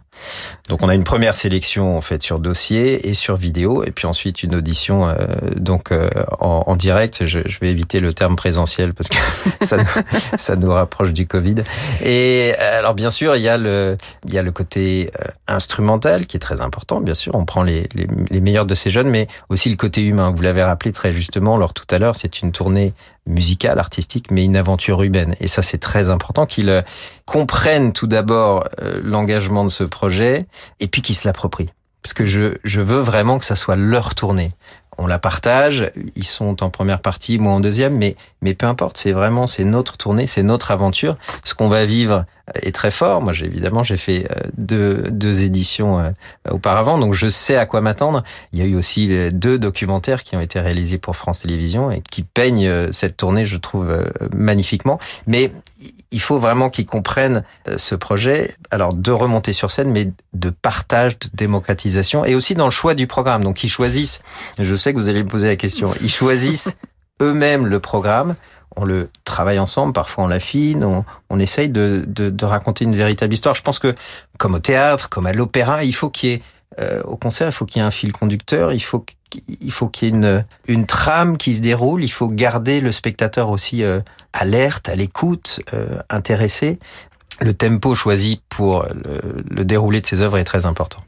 Donc 0.68 0.82
on 0.82 0.88
a 0.88 0.94
une 0.94 1.04
première 1.04 1.34
sélection 1.34 1.96
en 1.96 2.00
fait 2.00 2.22
sur 2.22 2.38
dossier 2.38 3.08
et 3.08 3.14
sur 3.14 3.36
vidéo, 3.36 3.82
et 3.84 3.90
puis 3.90 4.06
ensuite 4.06 4.42
une 4.42 4.54
audition 4.54 5.08
euh, 5.08 5.14
donc 5.56 5.92
en, 6.40 6.76
direct. 6.76 7.24
Je, 7.24 7.38
vais 7.60 7.70
éviter 7.70 8.00
le 8.00 8.12
terme 8.12 8.36
présentiel 8.36 8.92
parce 8.94 9.08
que 9.08 9.16
ça, 10.36 10.56
nous, 10.56 10.72
rapproche 10.72 11.12
du 11.12 11.26
Covid. 11.26 11.56
Et 12.04 12.52
alors 12.54 12.94
bien 12.94 13.10
sûr 13.10 13.34
il 13.34 13.42
y 13.42 13.48
a 13.48 13.56
le 13.56 13.96
il 14.26 14.34
y 14.34 14.38
a 14.38 14.42
le 14.42 14.52
côté 14.52 15.10
instrumental 15.48 16.26
qui 16.26 16.36
est 16.36 16.40
très 16.40 16.60
important. 16.60 17.00
Bien 17.00 17.14
sûr 17.14 17.34
on 17.34 17.44
prend 17.44 17.62
les, 17.62 17.88
les 17.94 18.40
meilleurs 18.40 18.66
de 18.66 18.74
ces 18.74 18.90
jeunes, 18.90 19.08
mais 19.08 19.26
aussi 19.48 19.70
le 19.70 19.76
côté 19.76 20.04
humain 20.04 20.19
vous 20.28 20.42
l'avez 20.42 20.62
rappelé 20.62 20.92
très 20.92 21.12
justement, 21.12 21.56
lors 21.56 21.72
tout 21.72 21.86
à 21.90 21.98
l'heure, 21.98 22.16
c'est 22.16 22.42
une 22.42 22.52
tournée 22.52 22.94
musicale, 23.26 23.78
artistique, 23.78 24.30
mais 24.30 24.44
une 24.44 24.56
aventure 24.56 25.02
humaine. 25.02 25.34
Et 25.40 25.48
ça, 25.48 25.62
c'est 25.62 25.78
très 25.78 26.10
important 26.10 26.46
qu'ils 26.46 26.68
euh, 26.68 26.82
comprennent 27.26 27.92
tout 27.92 28.06
d'abord 28.06 28.68
euh, 28.82 29.00
l'engagement 29.02 29.64
de 29.64 29.70
ce 29.70 29.84
projet 29.84 30.46
et 30.80 30.88
puis 30.88 31.02
qu'ils 31.02 31.16
se 31.16 31.26
l'approprient. 31.26 31.70
Parce 32.02 32.14
que 32.14 32.26
je, 32.26 32.54
je 32.64 32.80
veux 32.80 33.00
vraiment 33.00 33.38
que 33.38 33.44
ça 33.44 33.56
soit 33.56 33.76
leur 33.76 34.14
tournée. 34.14 34.52
On 34.98 35.06
la 35.06 35.18
partage, 35.18 35.90
ils 36.14 36.26
sont 36.26 36.62
en 36.62 36.68
première 36.68 37.00
partie, 37.00 37.38
moi 37.38 37.52
en 37.52 37.60
deuxième, 37.60 37.96
mais, 37.96 38.16
mais 38.42 38.52
peu 38.52 38.66
importe, 38.66 38.98
c'est 38.98 39.12
vraiment, 39.12 39.46
c'est 39.46 39.64
notre 39.64 39.96
tournée, 39.96 40.26
c'est 40.26 40.42
notre 40.42 40.70
aventure. 40.72 41.16
Ce 41.42 41.54
qu'on 41.54 41.68
va 41.68 41.86
vivre 41.86 42.26
est 42.54 42.74
très 42.74 42.90
fort. 42.90 43.22
Moi, 43.22 43.32
j'ai 43.32 43.46
évidemment, 43.46 43.82
j'ai 43.82 43.96
fait 43.96 44.26
euh, 44.30 44.48
deux, 44.56 45.04
deux 45.10 45.42
éditions 45.42 45.98
euh, 45.98 46.10
auparavant, 46.50 46.98
donc 46.98 47.14
je 47.14 47.28
sais 47.28 47.56
à 47.56 47.66
quoi 47.66 47.80
m'attendre. 47.80 48.22
Il 48.52 48.58
y 48.58 48.62
a 48.62 48.64
eu 48.64 48.74
aussi 48.74 49.08
deux 49.32 49.58
documentaires 49.58 50.22
qui 50.22 50.36
ont 50.36 50.40
été 50.40 50.60
réalisés 50.60 50.98
pour 50.98 51.16
France 51.16 51.40
Télévisions 51.40 51.90
et 51.90 52.00
qui 52.00 52.22
peignent 52.22 52.66
euh, 52.66 52.92
cette 52.92 53.16
tournée, 53.16 53.44
je 53.44 53.56
trouve, 53.56 54.10
magnifiquement. 54.34 54.98
Mais 55.26 55.52
il 56.10 56.20
faut 56.20 56.38
vraiment 56.38 56.70
qu'ils 56.70 56.86
comprennent 56.86 57.44
ce 57.76 57.94
projet. 57.94 58.54
Alors, 58.70 58.94
de 58.94 59.12
remonter 59.12 59.52
sur 59.52 59.70
scène, 59.70 59.90
mais 59.90 60.12
de 60.32 60.50
partage, 60.50 61.18
de 61.18 61.28
démocratisation 61.34 62.24
et 62.24 62.34
aussi 62.34 62.54
dans 62.54 62.66
le 62.66 62.70
choix 62.70 62.94
du 62.94 63.06
programme. 63.06 63.44
Donc, 63.44 63.64
ils 63.64 63.68
choisissent, 63.68 64.20
je 64.58 64.74
sais 64.74 64.92
que 64.92 64.98
vous 64.98 65.08
allez 65.08 65.22
me 65.22 65.28
poser 65.28 65.46
la 65.46 65.56
question, 65.56 65.90
ils 66.02 66.10
choisissent 66.10 66.72
eux-mêmes 67.22 67.66
le 67.66 67.80
programme 67.80 68.34
on 68.76 68.84
le 68.84 69.10
travaille 69.24 69.58
ensemble, 69.58 69.92
parfois 69.92 70.24
on 70.24 70.28
l'affine, 70.28 70.84
on, 70.84 71.04
on 71.28 71.38
essaye 71.38 71.68
de, 71.68 72.04
de, 72.06 72.30
de, 72.30 72.44
raconter 72.44 72.84
une 72.84 72.96
véritable 72.96 73.32
histoire. 73.32 73.54
Je 73.54 73.62
pense 73.62 73.78
que, 73.78 73.94
comme 74.38 74.54
au 74.54 74.58
théâtre, 74.58 75.08
comme 75.08 75.26
à 75.26 75.32
l'opéra, 75.32 75.84
il 75.84 75.94
faut 75.94 76.10
qu'il 76.10 76.30
y 76.30 76.32
ait, 76.34 76.42
euh, 76.80 77.02
au 77.02 77.16
concert, 77.16 77.48
il 77.48 77.52
faut 77.52 77.66
qu'il 77.66 77.80
y 77.80 77.84
ait 77.84 77.86
un 77.86 77.90
fil 77.90 78.12
conducteur, 78.12 78.72
il 78.72 78.80
faut 78.80 79.04
qu'il 79.28 79.72
faut 79.72 79.90
y 80.02 80.06
ait 80.06 80.08
une, 80.08 80.44
une 80.66 80.86
trame 80.86 81.36
qui 81.36 81.54
se 81.54 81.60
déroule, 81.60 82.04
il 82.04 82.12
faut 82.12 82.28
garder 82.28 82.80
le 82.80 82.92
spectateur 82.92 83.50
aussi 83.50 83.82
euh, 83.82 84.00
alerte, 84.32 84.88
à 84.88 84.94
l'écoute, 84.94 85.60
euh, 85.74 85.98
intéressé. 86.08 86.78
Le 87.40 87.54
tempo 87.54 87.94
choisi 87.94 88.40
pour 88.50 88.84
le, 88.84 89.42
le 89.48 89.64
déroulé 89.64 90.00
de 90.00 90.06
ces 90.06 90.20
œuvres 90.20 90.38
est 90.38 90.44
très 90.44 90.66
important. 90.66 90.98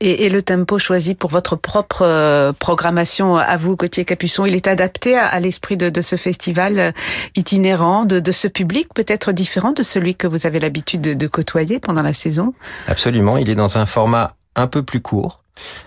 Et, 0.00 0.28
le 0.28 0.42
tempo 0.42 0.78
choisi 0.78 1.14
pour 1.14 1.30
votre 1.30 1.56
propre 1.56 2.02
euh, 2.02 2.52
programmation 2.52 3.36
à 3.36 3.56
vous, 3.56 3.76
Gauthier 3.76 4.04
Capuçon, 4.04 4.44
il 4.44 4.54
est 4.54 4.66
adapté 4.66 5.16
à, 5.16 5.38
l'esprit 5.40 5.76
de, 5.78 6.00
ce 6.02 6.16
festival 6.16 6.78
euh, 6.78 6.92
itinérant, 7.34 8.04
de, 8.04 8.32
ce 8.32 8.46
public 8.48 8.88
peut-être 8.94 9.32
différent 9.32 9.72
de 9.72 9.82
celui 9.82 10.14
que 10.14 10.26
vous 10.26 10.46
avez 10.46 10.58
l'habitude 10.58 11.00
de, 11.00 11.26
côtoyer 11.26 11.80
pendant 11.80 12.02
la 12.02 12.12
saison? 12.12 12.52
Absolument, 12.88 13.38
il 13.38 13.48
est 13.48 13.54
dans 13.54 13.78
un 13.78 13.86
format 13.86 14.32
un 14.54 14.66
peu 14.66 14.82
plus 14.82 15.00
court, 15.00 15.42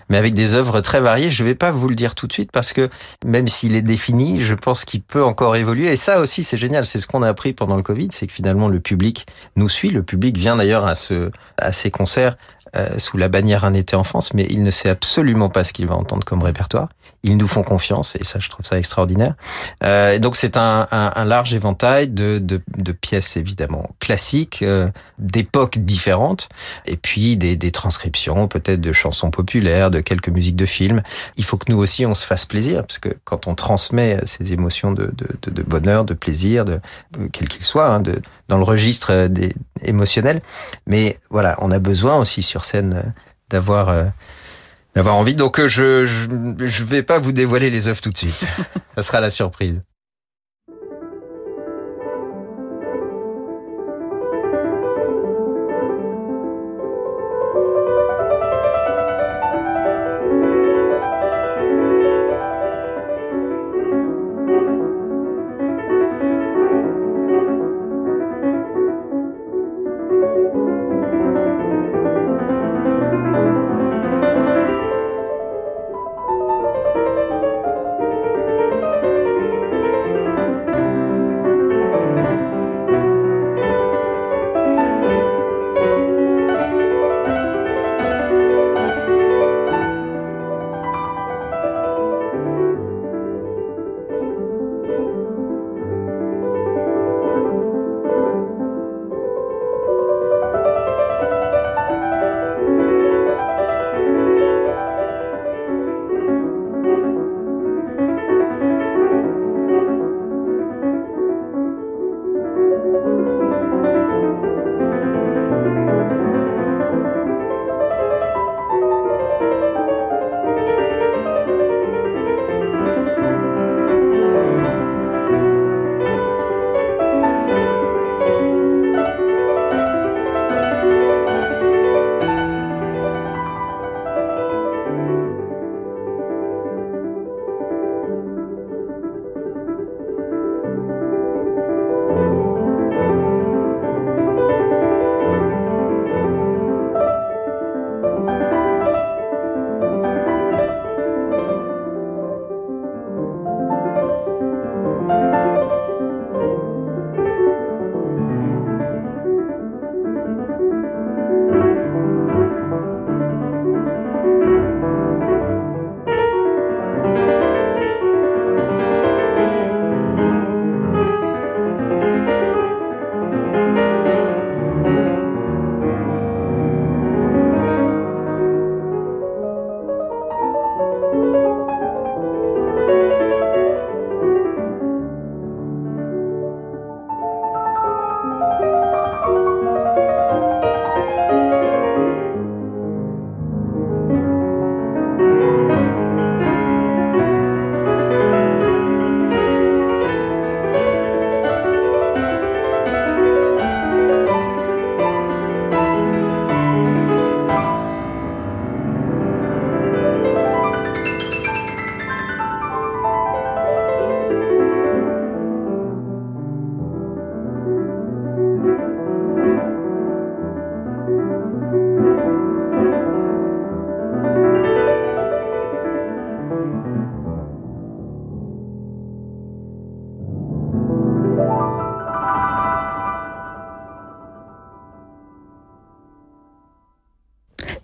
mais 0.10 0.18
avec 0.18 0.34
des 0.34 0.56
œuvres 0.56 0.82
très 0.82 1.02
variées. 1.02 1.30
Je 1.30 1.44
ne 1.44 1.50
vais 1.50 1.56
pas 1.56 1.72
vous 1.72 1.88
le 1.88 1.96
dire 1.96 2.16
tout 2.16 2.26
de 2.26 2.34
suite 2.34 2.52
parce 2.52 2.74
que 2.74 2.90
même 3.24 3.48
s'il 3.48 3.76
est 3.76 3.82
défini, 3.84 4.42
je 4.42 4.56
pense 4.56 4.86
qu'il 4.86 5.02
peut 5.02 5.24
encore 5.24 5.56
évoluer. 5.56 5.88
Et 5.88 5.96
ça 5.96 6.20
aussi, 6.20 6.44
c'est 6.44 6.58
génial. 6.58 6.86
C'est 6.86 7.00
ce 7.00 7.08
qu'on 7.08 7.22
a 7.22 7.28
appris 7.28 7.54
pendant 7.54 7.76
le 7.76 7.84
Covid, 7.84 8.10
c'est 8.12 8.28
que 8.28 8.34
finalement 8.34 8.68
le 8.68 8.80
public 8.80 9.28
nous 9.56 9.70
suit. 9.70 9.90
Le 9.90 10.04
public 10.04 10.38
vient 10.38 10.56
d'ailleurs 10.56 10.86
à 10.86 11.74
ces 11.74 11.92
concerts 11.92 12.36
euh, 12.76 12.98
sous 12.98 13.18
la 13.18 13.30
bannière 13.30 13.66
Un 13.66 13.74
été 13.74 13.96
en 13.96 14.04
France, 14.04 14.34
mais 14.34 14.46
il 14.50 14.64
ne 14.64 14.72
sait 14.72 14.90
absolument 14.90 15.50
pas 15.50 15.64
ce 15.64 15.74
qu'il 15.74 15.88
va 15.88 15.96
entendre 15.96 16.24
comme 16.24 16.44
répertoire. 16.44 16.90
Ils 17.24 17.36
nous 17.36 17.48
font 17.48 17.64
confiance 17.64 18.16
et 18.16 18.24
ça, 18.24 18.40
je 18.40 18.50
trouve 18.50 18.66
ça 18.66 18.78
extraordinaire. 18.78 19.34
Euh, 19.84 20.14
et 20.14 20.20
donc, 20.20 20.36
c'est 20.36 20.56
un, 20.56 20.88
un, 20.92 21.12
un, 21.16 21.26
large 21.26 21.54
éventail 21.54 22.08
de, 22.08 22.40
de, 22.40 22.62
de, 22.78 22.92
pièces 22.92 23.36
évidemment 23.36 23.90
classiques, 24.00 24.62
euh, 24.62 24.88
d'époques 25.18 25.80
différentes, 25.80 26.50
et 26.86 26.96
puis 26.96 27.36
des, 27.36 27.58
des 27.58 27.72
transcriptions, 27.72 28.48
peut-être 28.48 28.80
de 28.80 28.92
chansons 28.94 29.32
populaires, 29.32 29.92
de 29.92 30.00
quelques 30.00 30.30
musiques 30.30 30.56
de 30.56 30.66
films. 30.66 31.02
Il 31.38 31.44
faut 31.44 31.58
que 31.58 31.72
nous 31.72 31.78
aussi, 31.78 32.06
on 32.06 32.16
se 32.16 32.26
fasse 32.26 32.46
plaisir, 32.46 32.86
parce 32.86 33.00
que 33.00 33.10
quand 33.26 33.48
on 33.48 33.56
transmet 33.56 34.20
ces 34.26 34.54
émotions 34.54 34.92
de, 34.92 35.12
de, 35.18 35.52
de 35.52 35.64
bonheur, 35.64 36.06
de 36.06 36.14
plaisir, 36.14 36.66
de 36.66 36.80
quel 37.34 37.48
qu'il 37.48 37.66
soit, 37.66 37.88
hein, 37.88 38.00
de, 38.00 38.22
dans 38.50 38.58
le 38.58 38.64
registre 38.64 39.28
des 39.28 39.54
émotionnel, 39.84 40.42
mais 40.88 41.18
voilà, 41.30 41.56
on 41.60 41.72
a 41.72 41.80
besoin 41.80 42.18
aussi 42.18 42.44
sur 42.44 42.66
scène 42.66 43.14
d'avoir 43.50 43.88
euh, 43.90 44.06
d'avoir 44.96 45.16
envie. 45.16 45.36
Donc 45.36 45.66
je, 45.66 46.06
je 46.06 46.28
je 46.68 46.84
vais 46.84 47.04
pas 47.04 47.20
vous 47.20 47.32
dévoiler 47.32 47.70
les 47.70 47.88
œuvres 47.88 48.02
tout 48.02 48.12
de 48.12 48.18
suite. 48.18 48.46
Ça 48.96 49.02
sera 49.02 49.22
la 49.22 49.30
surprise. 49.30 49.80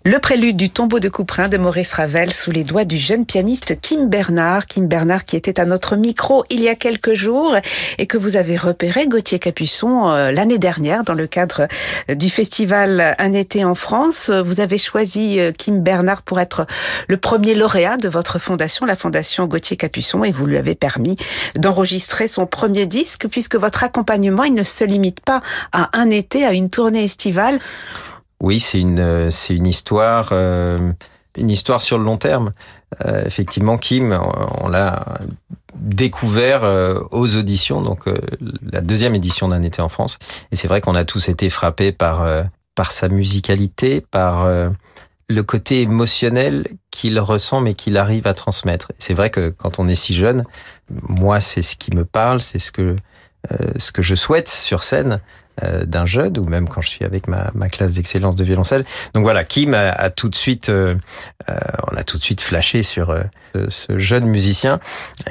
Le 0.06 0.20
prélude 0.20 0.56
du 0.56 0.70
tombeau 0.70 1.00
de 1.00 1.08
Couperin 1.08 1.48
de 1.48 1.56
Maurice 1.56 1.92
Ravel 1.92 2.32
sous 2.32 2.52
les 2.52 2.62
doigts 2.62 2.84
du 2.84 2.96
jeune 2.96 3.26
pianiste 3.26 3.80
Kim 3.80 4.08
Bernard. 4.08 4.66
Kim 4.66 4.86
Bernard 4.86 5.24
qui 5.24 5.34
était 5.34 5.58
à 5.58 5.64
notre 5.64 5.96
micro 5.96 6.44
il 6.48 6.60
y 6.60 6.68
a 6.68 6.76
quelques 6.76 7.14
jours 7.14 7.56
et 7.98 8.06
que 8.06 8.16
vous 8.16 8.36
avez 8.36 8.56
repéré, 8.56 9.08
Gauthier 9.08 9.40
Capuçon, 9.40 10.08
euh, 10.08 10.30
l'année 10.30 10.58
dernière 10.58 11.02
dans 11.02 11.14
le 11.14 11.26
cadre 11.26 11.66
euh, 12.08 12.14
du 12.14 12.30
festival 12.30 13.16
Un 13.18 13.32
été 13.32 13.64
en 13.64 13.74
France. 13.74 14.30
Vous 14.30 14.60
avez 14.60 14.78
choisi 14.78 15.40
euh, 15.40 15.50
Kim 15.50 15.82
Bernard 15.82 16.22
pour 16.22 16.38
être 16.38 16.68
le 17.08 17.16
premier 17.16 17.56
lauréat 17.56 17.96
de 17.96 18.08
votre 18.08 18.38
fondation, 18.38 18.86
la 18.86 18.94
fondation 18.94 19.46
Gauthier 19.46 19.76
Capuçon, 19.76 20.22
et 20.22 20.30
vous 20.30 20.46
lui 20.46 20.56
avez 20.56 20.76
permis 20.76 21.16
d'enregistrer 21.56 22.28
son 22.28 22.46
premier 22.46 22.86
disque 22.86 23.26
puisque 23.28 23.56
votre 23.56 23.82
accompagnement, 23.82 24.44
il 24.44 24.54
ne 24.54 24.62
se 24.62 24.84
limite 24.84 25.18
pas 25.18 25.42
à 25.72 25.90
un 25.98 26.10
été, 26.10 26.44
à 26.44 26.52
une 26.52 26.70
tournée 26.70 27.02
estivale. 27.02 27.58
Oui, 28.40 28.60
c'est 28.60 28.80
une 28.80 29.00
euh, 29.00 29.30
c'est 29.30 29.54
une 29.54 29.66
histoire 29.66 30.28
euh, 30.32 30.92
une 31.36 31.50
histoire 31.50 31.82
sur 31.82 31.98
le 31.98 32.04
long 32.04 32.16
terme. 32.16 32.52
Euh, 33.04 33.24
effectivement, 33.24 33.76
Kim, 33.76 34.18
on, 34.62 34.68
l'a 34.68 35.18
découvert 35.74 36.62
aux 37.10 37.36
auditions, 37.36 37.82
donc 37.82 38.04
la 38.62 38.80
deuxième 38.80 39.14
édition 39.14 39.48
d'un 39.48 39.62
été 39.62 39.82
en 39.82 39.90
France. 39.90 40.18
Et 40.50 40.56
c'est 40.56 40.66
vrai 40.66 40.80
qu'on 40.80 40.94
a 40.94 41.04
tous 41.04 41.28
été 41.28 41.50
frappés 41.50 41.92
par 41.92 42.26
par 42.74 42.92
sa 42.92 43.08
musicalité, 43.08 44.00
par 44.00 44.46
le 45.28 45.42
côté 45.42 45.82
émotionnel 45.82 46.66
qu'il 46.90 47.20
ressent 47.20 47.60
mais 47.60 47.74
qu'il 47.74 47.98
arrive 47.98 48.26
à 48.26 48.32
transmettre. 48.32 48.92
C'est 48.98 49.12
vrai 49.12 49.28
que 49.28 49.50
quand 49.50 49.78
on 49.78 49.88
est 49.88 49.94
si 49.94 50.14
jeune, 50.14 50.44
moi 50.88 51.42
c'est 51.42 51.60
ce 51.60 51.76
qui 51.76 51.94
me 51.94 52.06
parle, 52.06 52.40
c'est 52.40 52.58
ce 52.58 52.72
que 52.72 52.96
ce 53.76 53.92
que 53.92 54.00
je 54.00 54.14
souhaite 54.14 54.48
sur 54.48 54.82
scène. 54.84 55.20
Euh, 55.64 55.86
d'un 55.86 56.04
jeune 56.04 56.36
ou 56.36 56.44
même 56.44 56.68
quand 56.68 56.82
je 56.82 56.90
suis 56.90 57.02
avec 57.02 57.28
ma, 57.28 57.50
ma 57.54 57.70
classe 57.70 57.94
d'excellence 57.94 58.36
de 58.36 58.44
violoncelle. 58.44 58.84
Donc 59.14 59.24
voilà, 59.24 59.42
Kim 59.42 59.72
a, 59.72 60.10
tout 60.10 60.28
de 60.28 60.34
suite, 60.34 60.68
euh, 60.68 60.94
euh, 61.48 61.58
on 61.90 61.96
a 61.96 62.04
tout 62.04 62.18
de 62.18 62.22
suite 62.22 62.42
flashé 62.42 62.82
sur 62.82 63.16
ce 63.54 63.98
jeune 63.98 64.26
musicien. 64.26 64.80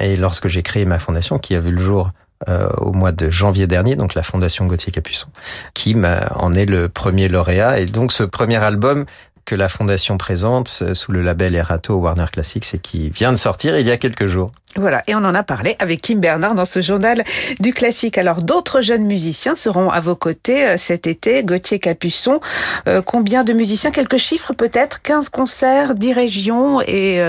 Et 0.00 0.16
lorsque 0.16 0.48
j'ai 0.48 0.64
créé 0.64 0.84
ma 0.84 0.98
fondation, 0.98 1.38
qui 1.38 1.54
a 1.54 1.60
vu 1.60 1.70
le 1.70 1.80
jour 1.80 2.10
au 2.48 2.92
mois 2.92 3.12
de 3.12 3.30
janvier 3.30 3.66
dernier, 3.66 3.96
donc 3.96 4.14
la 4.14 4.22
Fondation 4.22 4.66
Gauthier 4.66 4.92
Capuçon. 4.92 5.28
Kim 5.72 6.06
en 6.34 6.52
est 6.52 6.66
le 6.66 6.88
premier 6.88 7.28
lauréat 7.28 7.78
et 7.78 7.86
donc 7.86 8.12
ce 8.12 8.24
premier 8.24 8.56
album 8.56 9.06
que 9.46 9.54
la 9.54 9.68
Fondation 9.68 10.18
présente 10.18 10.80
euh, 10.82 10.92
sous 10.92 11.12
le 11.12 11.22
label 11.22 11.54
Erato 11.54 11.94
Warner 11.94 12.26
Classics 12.30 12.74
et 12.74 12.78
qui 12.78 13.08
vient 13.08 13.30
de 13.30 13.36
sortir 13.36 13.78
il 13.78 13.86
y 13.86 13.90
a 13.92 13.96
quelques 13.96 14.26
jours. 14.26 14.50
Voilà, 14.74 15.02
et 15.06 15.14
on 15.14 15.24
en 15.24 15.34
a 15.34 15.42
parlé 15.42 15.76
avec 15.78 16.02
Kim 16.02 16.20
Bernard 16.20 16.54
dans 16.54 16.66
ce 16.66 16.82
journal 16.82 17.24
du 17.60 17.72
classique. 17.72 18.18
Alors 18.18 18.42
d'autres 18.42 18.82
jeunes 18.82 19.04
musiciens 19.04 19.54
seront 19.54 19.88
à 19.88 20.00
vos 20.00 20.16
côtés 20.16 20.66
euh, 20.66 20.76
cet 20.76 21.06
été. 21.06 21.44
Gauthier 21.44 21.78
Capuçon, 21.78 22.40
euh, 22.88 23.00
combien 23.00 23.44
de 23.44 23.52
musiciens? 23.52 23.92
Quelques 23.92 24.18
chiffres 24.18 24.52
peut-être? 24.52 25.00
15 25.00 25.28
concerts, 25.28 25.94
10 25.94 26.12
régions 26.12 26.80
et 26.82 27.20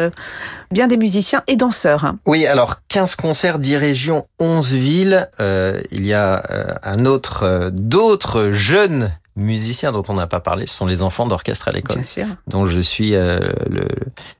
bien 0.71 0.87
des 0.87 0.97
musiciens 0.97 1.43
et 1.47 1.55
danseurs. 1.55 2.03
Hein. 2.03 2.17
Oui, 2.25 2.47
alors 2.47 2.81
15 2.89 3.15
concerts, 3.15 3.59
10 3.59 3.77
régions, 3.77 4.25
11 4.39 4.73
villes. 4.73 5.27
il 5.39 6.05
y 6.05 6.13
a 6.13 6.41
un 6.83 7.05
autre, 7.05 7.69
d'autres 7.71 8.51
jeunes 8.51 9.11
musiciens 9.37 9.91
dont 9.91 10.03
on 10.09 10.15
n'a 10.15 10.27
pas 10.27 10.39
parlé, 10.39 10.67
ce 10.67 10.75
sont 10.75 10.85
les 10.85 11.03
enfants 11.03 11.27
d'orchestre 11.27 11.67
à 11.67 11.71
l'école, 11.71 12.03
dont 12.47 12.67
je 12.67 12.79
suis 12.79 13.15
euh, 13.15 13.39
le, 13.69 13.87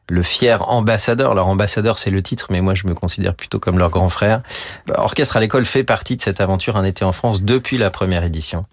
le, 0.09 0.23
fier 0.23 0.69
ambassadeur. 0.69 1.35
Leur 1.35 1.47
ambassadeur, 1.47 1.99
c'est 1.99 2.09
le 2.09 2.21
titre, 2.21 2.47
mais 2.49 2.61
moi 2.61 2.73
je 2.73 2.87
me 2.87 2.93
considère 2.93 3.35
plutôt 3.35 3.59
comme 3.59 3.77
leur 3.77 3.91
grand 3.91 4.09
frère. 4.09 4.41
Bah, 4.87 4.95
orchestre 4.97 5.37
à 5.37 5.39
l'école 5.39 5.65
fait 5.65 5.83
partie 5.83 6.15
de 6.15 6.21
cette 6.21 6.41
aventure 6.41 6.75
Un 6.75 6.83
été 6.83 7.05
en 7.05 7.11
France 7.11 7.43
depuis 7.43 7.77
la 7.77 7.91
première 7.91 8.23
édition. 8.23 8.65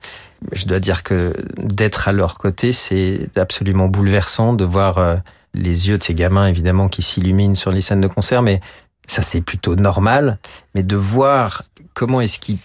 Je 0.53 0.65
dois 0.67 0.81
dire 0.81 1.03
que 1.03 1.35
d'être 1.59 2.09
à 2.09 2.13
leur 2.13 2.39
côté, 2.39 2.73
c'est 2.73 3.29
absolument 3.37 3.89
bouleversant 3.89 4.55
de 4.55 4.65
voir 4.65 4.99
euh, 4.99 5.17
les 5.53 5.89
yeux 5.89 5.99
de 5.99 6.03
ces 6.03 6.15
gamins, 6.15 6.47
évidemment, 6.47 6.89
qui 6.89 7.03
s'illuminent 7.03 7.55
sur 7.55 7.71
les 7.71 7.83
scènes 7.83 8.01
de 8.01 8.09
concert, 8.09 8.43
mais 8.43 8.61
ça 9.07 9.23
c'est 9.23 9.43
plutôt 9.43 9.77
normal. 9.77 10.39
Mais 10.75 10.83
de 10.83 10.97
voir 10.97 11.63
comment 11.93 12.21
est-ce 12.21 12.39
qu'ils 12.39 12.59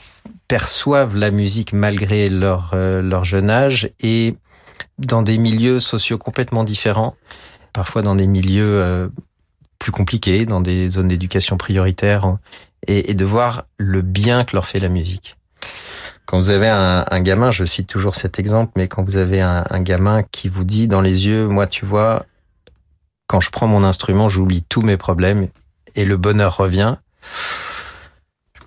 perçoivent 0.49 1.15
la 1.15 1.31
musique 1.31 1.71
malgré 1.71 2.27
leur, 2.27 2.71
euh, 2.73 3.01
leur 3.01 3.23
jeune 3.23 3.49
âge 3.49 3.89
et 4.01 4.35
dans 4.97 5.21
des 5.21 5.38
milieux 5.38 5.79
sociaux 5.79 6.17
complètement 6.17 6.65
différents, 6.65 7.15
parfois 7.71 8.01
dans 8.01 8.15
des 8.15 8.27
milieux 8.27 8.83
euh, 8.83 9.07
plus 9.77 9.91
compliqués, 9.93 10.45
dans 10.45 10.59
des 10.59 10.89
zones 10.89 11.07
d'éducation 11.07 11.55
prioritaire, 11.55 12.38
et, 12.88 13.12
et, 13.12 13.13
de 13.13 13.25
voir 13.25 13.65
le 13.77 14.01
bien 14.01 14.43
que 14.43 14.55
leur 14.55 14.65
fait 14.65 14.79
la 14.79 14.89
musique. 14.89 15.38
Quand 16.25 16.39
vous 16.39 16.49
avez 16.49 16.67
un, 16.67 17.05
un, 17.09 17.21
gamin, 17.21 17.51
je 17.51 17.63
cite 17.63 17.88
toujours 17.88 18.15
cet 18.15 18.39
exemple, 18.39 18.71
mais 18.75 18.88
quand 18.88 19.03
vous 19.03 19.17
avez 19.17 19.41
un, 19.41 19.63
un 19.69 19.81
gamin 19.81 20.23
qui 20.23 20.49
vous 20.49 20.63
dit 20.63 20.88
dans 20.88 21.01
les 21.01 21.27
yeux, 21.27 21.47
moi 21.47 21.67
tu 21.67 21.85
vois, 21.85 22.25
quand 23.27 23.39
je 23.39 23.51
prends 23.51 23.67
mon 23.67 23.83
instrument, 23.83 24.29
j'oublie 24.29 24.63
tous 24.63 24.81
mes 24.81 24.97
problèmes 24.97 25.47
et 25.95 26.05
le 26.05 26.17
bonheur 26.17 26.57
revient 26.57 26.97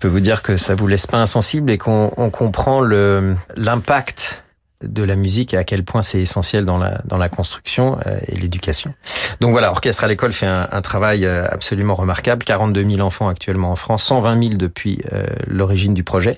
peux 0.03 0.09
vous 0.09 0.19
dire 0.19 0.41
que 0.41 0.57
ça 0.57 0.75
vous 0.75 0.87
laisse 0.87 1.07
pas 1.07 1.19
insensible 1.19 1.71
et 1.71 1.77
qu'on 1.77 2.09
comprend 2.29 2.81
le 2.81 3.37
l'impact 3.55 4.43
de 4.81 5.01
la 5.01 5.15
musique 5.15 5.53
et 5.53 5.57
à 5.57 5.63
quel 5.63 5.85
point 5.85 6.01
c'est 6.01 6.19
essentiel 6.19 6.65
dans 6.65 6.77
la 6.77 7.01
dans 7.05 7.17
la 7.17 7.29
construction 7.29 7.97
euh, 8.05 8.19
et 8.27 8.35
l'éducation. 8.35 8.93
Donc 9.39 9.51
voilà, 9.51 9.71
Orchestre 9.71 10.03
à 10.03 10.09
l'école 10.09 10.33
fait 10.33 10.45
un, 10.45 10.67
un, 10.69 10.81
travail 10.81 11.25
euh, 11.25 11.47
absolument 11.49 11.95
remarquable. 11.95 12.43
42 12.43 12.83
000 12.83 12.99
enfants 12.99 13.29
actuellement 13.29 13.71
en 13.71 13.77
France, 13.77 14.03
120 14.03 14.43
000 14.43 14.55
depuis 14.55 14.99
euh, 15.13 15.25
l'origine 15.47 15.93
du 15.93 16.03
projet. 16.03 16.37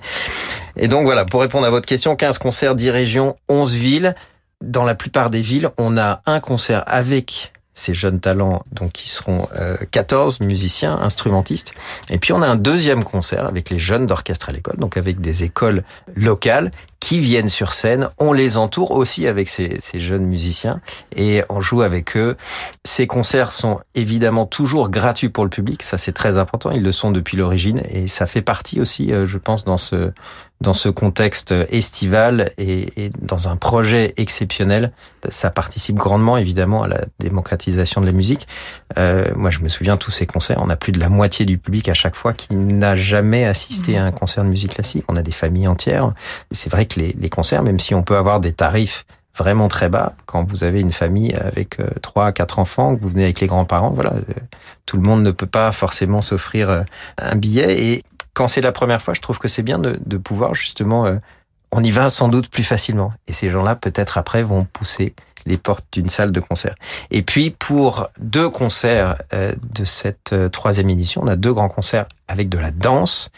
Et 0.76 0.86
donc 0.86 1.02
voilà, 1.02 1.24
pour 1.24 1.40
répondre 1.40 1.66
à 1.66 1.70
votre 1.70 1.86
question, 1.86 2.14
15 2.14 2.38
concerts, 2.38 2.76
10 2.76 2.90
régions, 2.90 3.34
11 3.48 3.74
villes. 3.74 4.14
Dans 4.62 4.84
la 4.84 4.94
plupart 4.94 5.28
des 5.28 5.42
villes, 5.42 5.70
on 5.76 5.98
a 5.98 6.20
un 6.24 6.38
concert 6.38 6.84
avec 6.86 7.52
ces 7.76 7.94
jeunes 7.94 8.18
talents, 8.18 8.64
donc 8.72 8.92
qui 8.92 9.08
seront 9.08 9.46
14 9.92 10.38
euh, 10.40 10.44
musiciens, 10.44 10.98
instrumentistes. 10.98 11.72
Et 12.10 12.18
puis 12.18 12.32
on 12.32 12.42
a 12.42 12.48
un 12.48 12.56
deuxième 12.56 13.04
concert 13.04 13.46
avec 13.46 13.70
les 13.70 13.78
jeunes 13.78 14.06
d'orchestre 14.06 14.48
à 14.48 14.52
l'école, 14.52 14.78
donc 14.78 14.96
avec 14.96 15.20
des 15.20 15.44
écoles 15.44 15.84
locales 16.16 16.72
qui 17.06 17.20
viennent 17.20 17.48
sur 17.48 17.72
scène. 17.72 18.08
On 18.18 18.32
les 18.32 18.56
entoure 18.56 18.90
aussi 18.90 19.28
avec 19.28 19.48
ces, 19.48 19.78
ces, 19.80 20.00
jeunes 20.00 20.26
musiciens 20.26 20.80
et 21.14 21.44
on 21.48 21.60
joue 21.60 21.82
avec 21.82 22.16
eux. 22.16 22.36
Ces 22.82 23.06
concerts 23.06 23.52
sont 23.52 23.78
évidemment 23.94 24.44
toujours 24.44 24.88
gratuits 24.90 25.28
pour 25.28 25.44
le 25.44 25.50
public, 25.50 25.84
ça 25.84 25.98
c'est 25.98 26.10
très 26.10 26.36
important. 26.36 26.72
Ils 26.72 26.82
le 26.82 26.90
sont 26.90 27.12
depuis 27.12 27.36
l'origine 27.36 27.80
et 27.90 28.08
ça 28.08 28.26
fait 28.26 28.42
partie 28.42 28.80
aussi, 28.80 29.12
euh, 29.12 29.24
je 29.24 29.38
pense, 29.38 29.64
dans 29.64 29.78
ce 29.78 30.10
dans 30.60 30.72
ce 30.72 30.88
contexte 30.88 31.52
estival 31.70 32.50
et, 32.56 33.04
et 33.04 33.10
dans 33.20 33.48
un 33.48 33.56
projet 33.56 34.14
exceptionnel. 34.16 34.92
Ça 35.28 35.50
participe 35.50 35.96
grandement 35.96 36.38
évidemment 36.38 36.84
à 36.84 36.88
la 36.88 37.00
démocratisation 37.18 38.00
de 38.00 38.06
la 38.06 38.12
musique. 38.12 38.46
Euh, 38.96 39.30
moi, 39.36 39.50
je 39.50 39.60
me 39.60 39.68
souviens 39.68 39.96
tous 39.96 40.10
ces 40.10 40.24
concerts. 40.24 40.58
On 40.62 40.70
a 40.70 40.76
plus 40.76 40.92
de 40.92 41.00
la 41.00 41.08
moitié 41.08 41.44
du 41.44 41.58
public 41.58 41.88
à 41.88 41.94
chaque 41.94 42.14
fois 42.14 42.32
qui 42.32 42.54
n'a 42.54 42.94
jamais 42.94 43.44
assisté 43.44 43.98
à 43.98 44.04
un 44.04 44.12
concert 44.12 44.44
de 44.44 44.48
musique 44.48 44.74
classique. 44.74 45.04
On 45.08 45.16
a 45.16 45.22
des 45.22 45.32
familles 45.32 45.68
entières. 45.68 46.14
C'est 46.52 46.70
vrai 46.70 46.86
que 46.86 46.95
les, 46.96 47.30
concerts, 47.30 47.62
même 47.62 47.78
si 47.78 47.94
on 47.94 48.02
peut 48.02 48.16
avoir 48.16 48.40
des 48.40 48.52
tarifs 48.52 49.04
vraiment 49.36 49.68
très 49.68 49.88
bas, 49.88 50.14
quand 50.24 50.44
vous 50.48 50.64
avez 50.64 50.80
une 50.80 50.92
famille 50.92 51.34
avec 51.34 51.78
euh, 51.78 51.90
trois, 52.02 52.32
quatre 52.32 52.58
enfants, 52.58 52.96
que 52.96 53.02
vous 53.02 53.08
venez 53.08 53.24
avec 53.24 53.40
les 53.40 53.46
grands-parents, 53.46 53.90
voilà, 53.90 54.14
euh, 54.14 54.22
tout 54.86 54.96
le 54.96 55.02
monde 55.02 55.22
ne 55.22 55.30
peut 55.30 55.46
pas 55.46 55.72
forcément 55.72 56.22
s'offrir 56.22 56.70
euh, 56.70 56.82
un 57.18 57.36
billet. 57.36 57.82
Et 57.82 58.02
quand 58.32 58.48
c'est 58.48 58.62
la 58.62 58.72
première 58.72 59.02
fois, 59.02 59.14
je 59.14 59.20
trouve 59.20 59.38
que 59.38 59.48
c'est 59.48 59.62
bien 59.62 59.78
de, 59.78 60.16
pouvoir 60.16 60.54
justement, 60.54 61.06
on 61.72 61.82
y 61.82 61.90
va 61.90 62.10
sans 62.10 62.28
doute 62.28 62.50
plus 62.50 62.64
facilement. 62.64 63.12
Et 63.26 63.32
ces 63.32 63.50
gens-là, 63.50 63.76
peut-être 63.76 64.18
après, 64.18 64.42
vont 64.42 64.64
pousser 64.64 65.14
les 65.46 65.56
portes 65.56 65.86
d'une 65.92 66.08
salle 66.08 66.32
de 66.32 66.40
concert. 66.40 66.74
Et 67.10 67.22
puis 67.22 67.50
pour 67.50 68.08
deux 68.20 68.48
concerts 68.48 69.16
de 69.32 69.84
cette 69.84 70.34
troisième 70.52 70.90
édition, 70.90 71.22
on 71.24 71.28
a 71.28 71.36
deux 71.36 71.52
grands 71.52 71.68
concerts 71.68 72.06
avec 72.28 72.48
de 72.48 72.58
la 72.58 72.70
danse 72.70 73.30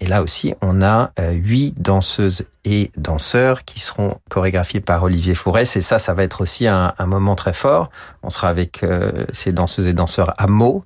et 0.00 0.06
là 0.06 0.22
aussi, 0.22 0.54
on 0.60 0.82
a 0.82 1.10
euh, 1.18 1.32
huit 1.32 1.80
danseuses 1.80 2.44
et 2.64 2.90
danseurs 2.96 3.64
qui 3.64 3.80
seront 3.80 4.18
chorégraphiés 4.28 4.80
par 4.80 5.02
Olivier 5.02 5.34
Fourès. 5.34 5.76
Et 5.76 5.80
ça, 5.80 5.98
ça 5.98 6.14
va 6.14 6.22
être 6.22 6.42
aussi 6.42 6.66
un, 6.66 6.92
moment 7.00 7.34
très 7.34 7.52
fort. 7.52 7.90
On 8.22 8.30
sera 8.30 8.48
avec 8.48 8.82
euh, 8.82 9.12
ces 9.32 9.52
danseuses 9.52 9.86
et 9.86 9.94
danseurs 9.94 10.34
à 10.38 10.46
Meaux. 10.46 10.84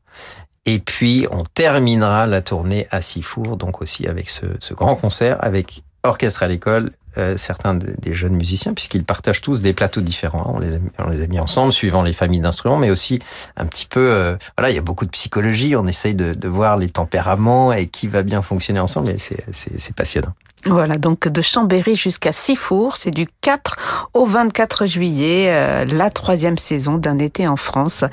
Et 0.66 0.78
puis, 0.78 1.26
on 1.30 1.42
terminera 1.42 2.26
la 2.26 2.42
tournée 2.42 2.86
à 2.90 3.02
Sifour, 3.02 3.56
donc 3.56 3.80
aussi 3.80 4.06
avec 4.06 4.28
ce, 4.28 4.46
ce 4.60 4.74
grand 4.74 4.94
concert 4.94 5.38
avec 5.40 5.82
orchestre 6.02 6.42
à 6.42 6.48
l'école, 6.48 6.90
euh, 7.18 7.36
certains 7.36 7.74
des 7.74 8.14
jeunes 8.14 8.36
musiciens, 8.36 8.72
puisqu'ils 8.72 9.04
partagent 9.04 9.40
tous 9.40 9.60
des 9.60 9.72
plateaux 9.72 10.00
différents. 10.00 10.52
On 10.54 10.58
les, 10.60 10.76
a, 10.76 10.78
on 10.98 11.10
les 11.10 11.22
a 11.22 11.26
mis 11.26 11.40
ensemble, 11.40 11.72
suivant 11.72 12.02
les 12.02 12.12
familles 12.12 12.40
d'instruments, 12.40 12.76
mais 12.76 12.90
aussi 12.90 13.18
un 13.56 13.66
petit 13.66 13.86
peu... 13.86 14.10
Euh, 14.10 14.36
voilà, 14.56 14.70
il 14.70 14.76
y 14.76 14.78
a 14.78 14.82
beaucoup 14.82 15.04
de 15.04 15.10
psychologie, 15.10 15.74
on 15.76 15.86
essaye 15.86 16.14
de, 16.14 16.32
de, 16.34 16.48
voir 16.48 16.76
les 16.76 16.88
tempéraments 16.88 17.72
et 17.72 17.86
qui 17.86 18.06
va 18.06 18.22
bien 18.22 18.42
fonctionner 18.42 18.80
ensemble, 18.80 19.10
et 19.10 19.18
c'est 19.18 19.94
passionnant. 19.94 20.32
Voilà, 20.66 20.98
donc 20.98 21.26
de 21.26 21.40
Chambéry 21.40 21.94
jusqu'à 21.96 22.32
Sifour, 22.32 22.96
c'est 22.96 23.10
du 23.10 23.26
4 23.40 24.08
au 24.12 24.26
24 24.26 24.86
juillet, 24.86 25.46
euh, 25.48 25.84
la 25.86 26.10
troisième 26.10 26.58
saison 26.58 26.98
d'un 26.98 27.18
été 27.18 27.48
en 27.48 27.56
France. 27.56 28.04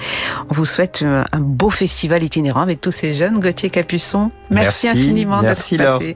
On 0.49 0.53
vous 0.53 0.65
souhaite 0.65 1.03
un 1.03 1.39
beau 1.39 1.69
festival 1.69 2.23
itinérant 2.23 2.61
avec 2.61 2.79
tous 2.79 2.91
ces 2.91 3.13
jeunes. 3.13 3.39
Gauthier 3.39 3.69
Capuçon, 3.69 4.31
merci, 4.49 4.87
merci 4.87 4.87
infiniment 4.87 5.41
d'être 5.41 5.77
passé. 5.77 6.15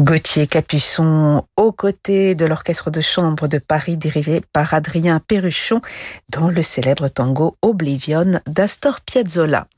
Gauthier 0.00 0.48
Capuçon 0.48 1.44
aux 1.56 1.70
côtés 1.70 2.34
de 2.34 2.44
l'orchestre 2.46 2.90
de 2.90 3.00
chambre 3.00 3.46
de 3.46 3.58
Paris 3.58 3.96
dirigé 3.96 4.42
par 4.52 4.74
Adrien 4.74 5.20
Perruchon 5.20 5.82
dans 6.28 6.48
le 6.48 6.64
célèbre 6.64 7.06
tango 7.06 7.56
Oblivion 7.62 8.40
d'Astor 8.48 9.00
Piazzolla. 9.02 9.68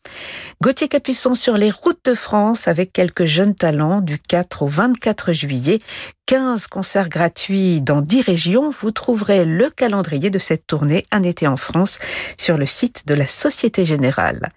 Gauthier 0.62 0.88
Capuçon 0.88 1.35
sur 1.35 1.59
les 1.59 1.70
routes 1.70 2.07
de 2.07 2.14
France 2.14 2.66
avec 2.66 2.94
quelques 2.94 3.26
jeunes 3.26 3.55
talents 3.55 4.00
du 4.00 4.18
4 4.18 4.62
au 4.62 4.66
24 4.66 5.35
juillet. 5.35 5.81
15 6.26 6.66
concerts 6.66 7.09
gratuits 7.09 7.81
dans 7.81 8.00
10 8.00 8.22
régions. 8.22 8.70
Vous 8.70 8.90
trouverez 8.90 9.44
le 9.44 9.70
calendrier 9.70 10.29
de 10.29 10.40
cette 10.40 10.66
tournée 10.66 11.07
Un 11.12 11.22
été 11.22 11.46
en 11.46 11.57
France 11.57 12.00
sur 12.37 12.59
le 12.59 12.66
site 12.66 13.07
de 13.07 13.14
la 13.14 13.29
Société 13.29 13.85
Générale. 13.85 14.48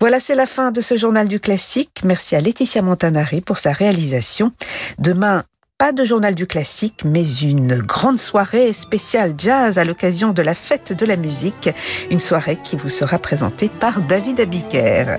Voilà, 0.00 0.18
c'est 0.18 0.34
la 0.34 0.46
fin 0.46 0.72
de 0.72 0.80
ce 0.80 0.96
journal 0.96 1.28
du 1.28 1.38
classique. 1.38 2.00
Merci 2.02 2.34
à 2.34 2.40
Laetitia 2.40 2.82
Montanari 2.82 3.42
pour 3.42 3.58
sa 3.58 3.72
réalisation. 3.72 4.50
Demain, 4.98 5.44
pas 5.76 5.92
de 5.92 6.04
journal 6.04 6.34
du 6.34 6.46
classique, 6.46 7.02
mais 7.04 7.26
une 7.38 7.78
grande 7.78 8.18
soirée 8.18 8.72
spéciale 8.72 9.34
jazz 9.36 9.76
à 9.76 9.84
l'occasion 9.84 10.32
de 10.32 10.40
la 10.40 10.54
fête 10.54 10.92
de 10.92 11.04
la 11.04 11.16
musique. 11.16 11.68
Une 12.10 12.20
soirée 12.20 12.58
qui 12.62 12.76
vous 12.76 12.88
sera 12.88 13.18
présentée 13.18 13.68
par 13.80 14.00
David 14.02 14.40
Abiker. 14.40 15.18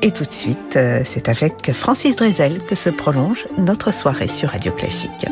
Et 0.00 0.10
tout 0.10 0.24
de 0.24 0.32
suite, 0.32 0.76
euh, 0.76 1.02
c'est 1.04 1.28
avec 1.28 1.72
Francis 1.72 2.16
Drezel 2.16 2.64
que 2.64 2.74
se 2.74 2.88
prolonge 2.88 3.46
notre 3.58 3.92
soirée 3.92 4.28
sur 4.28 4.50
Radio 4.50 4.72
Classique. 4.72 5.26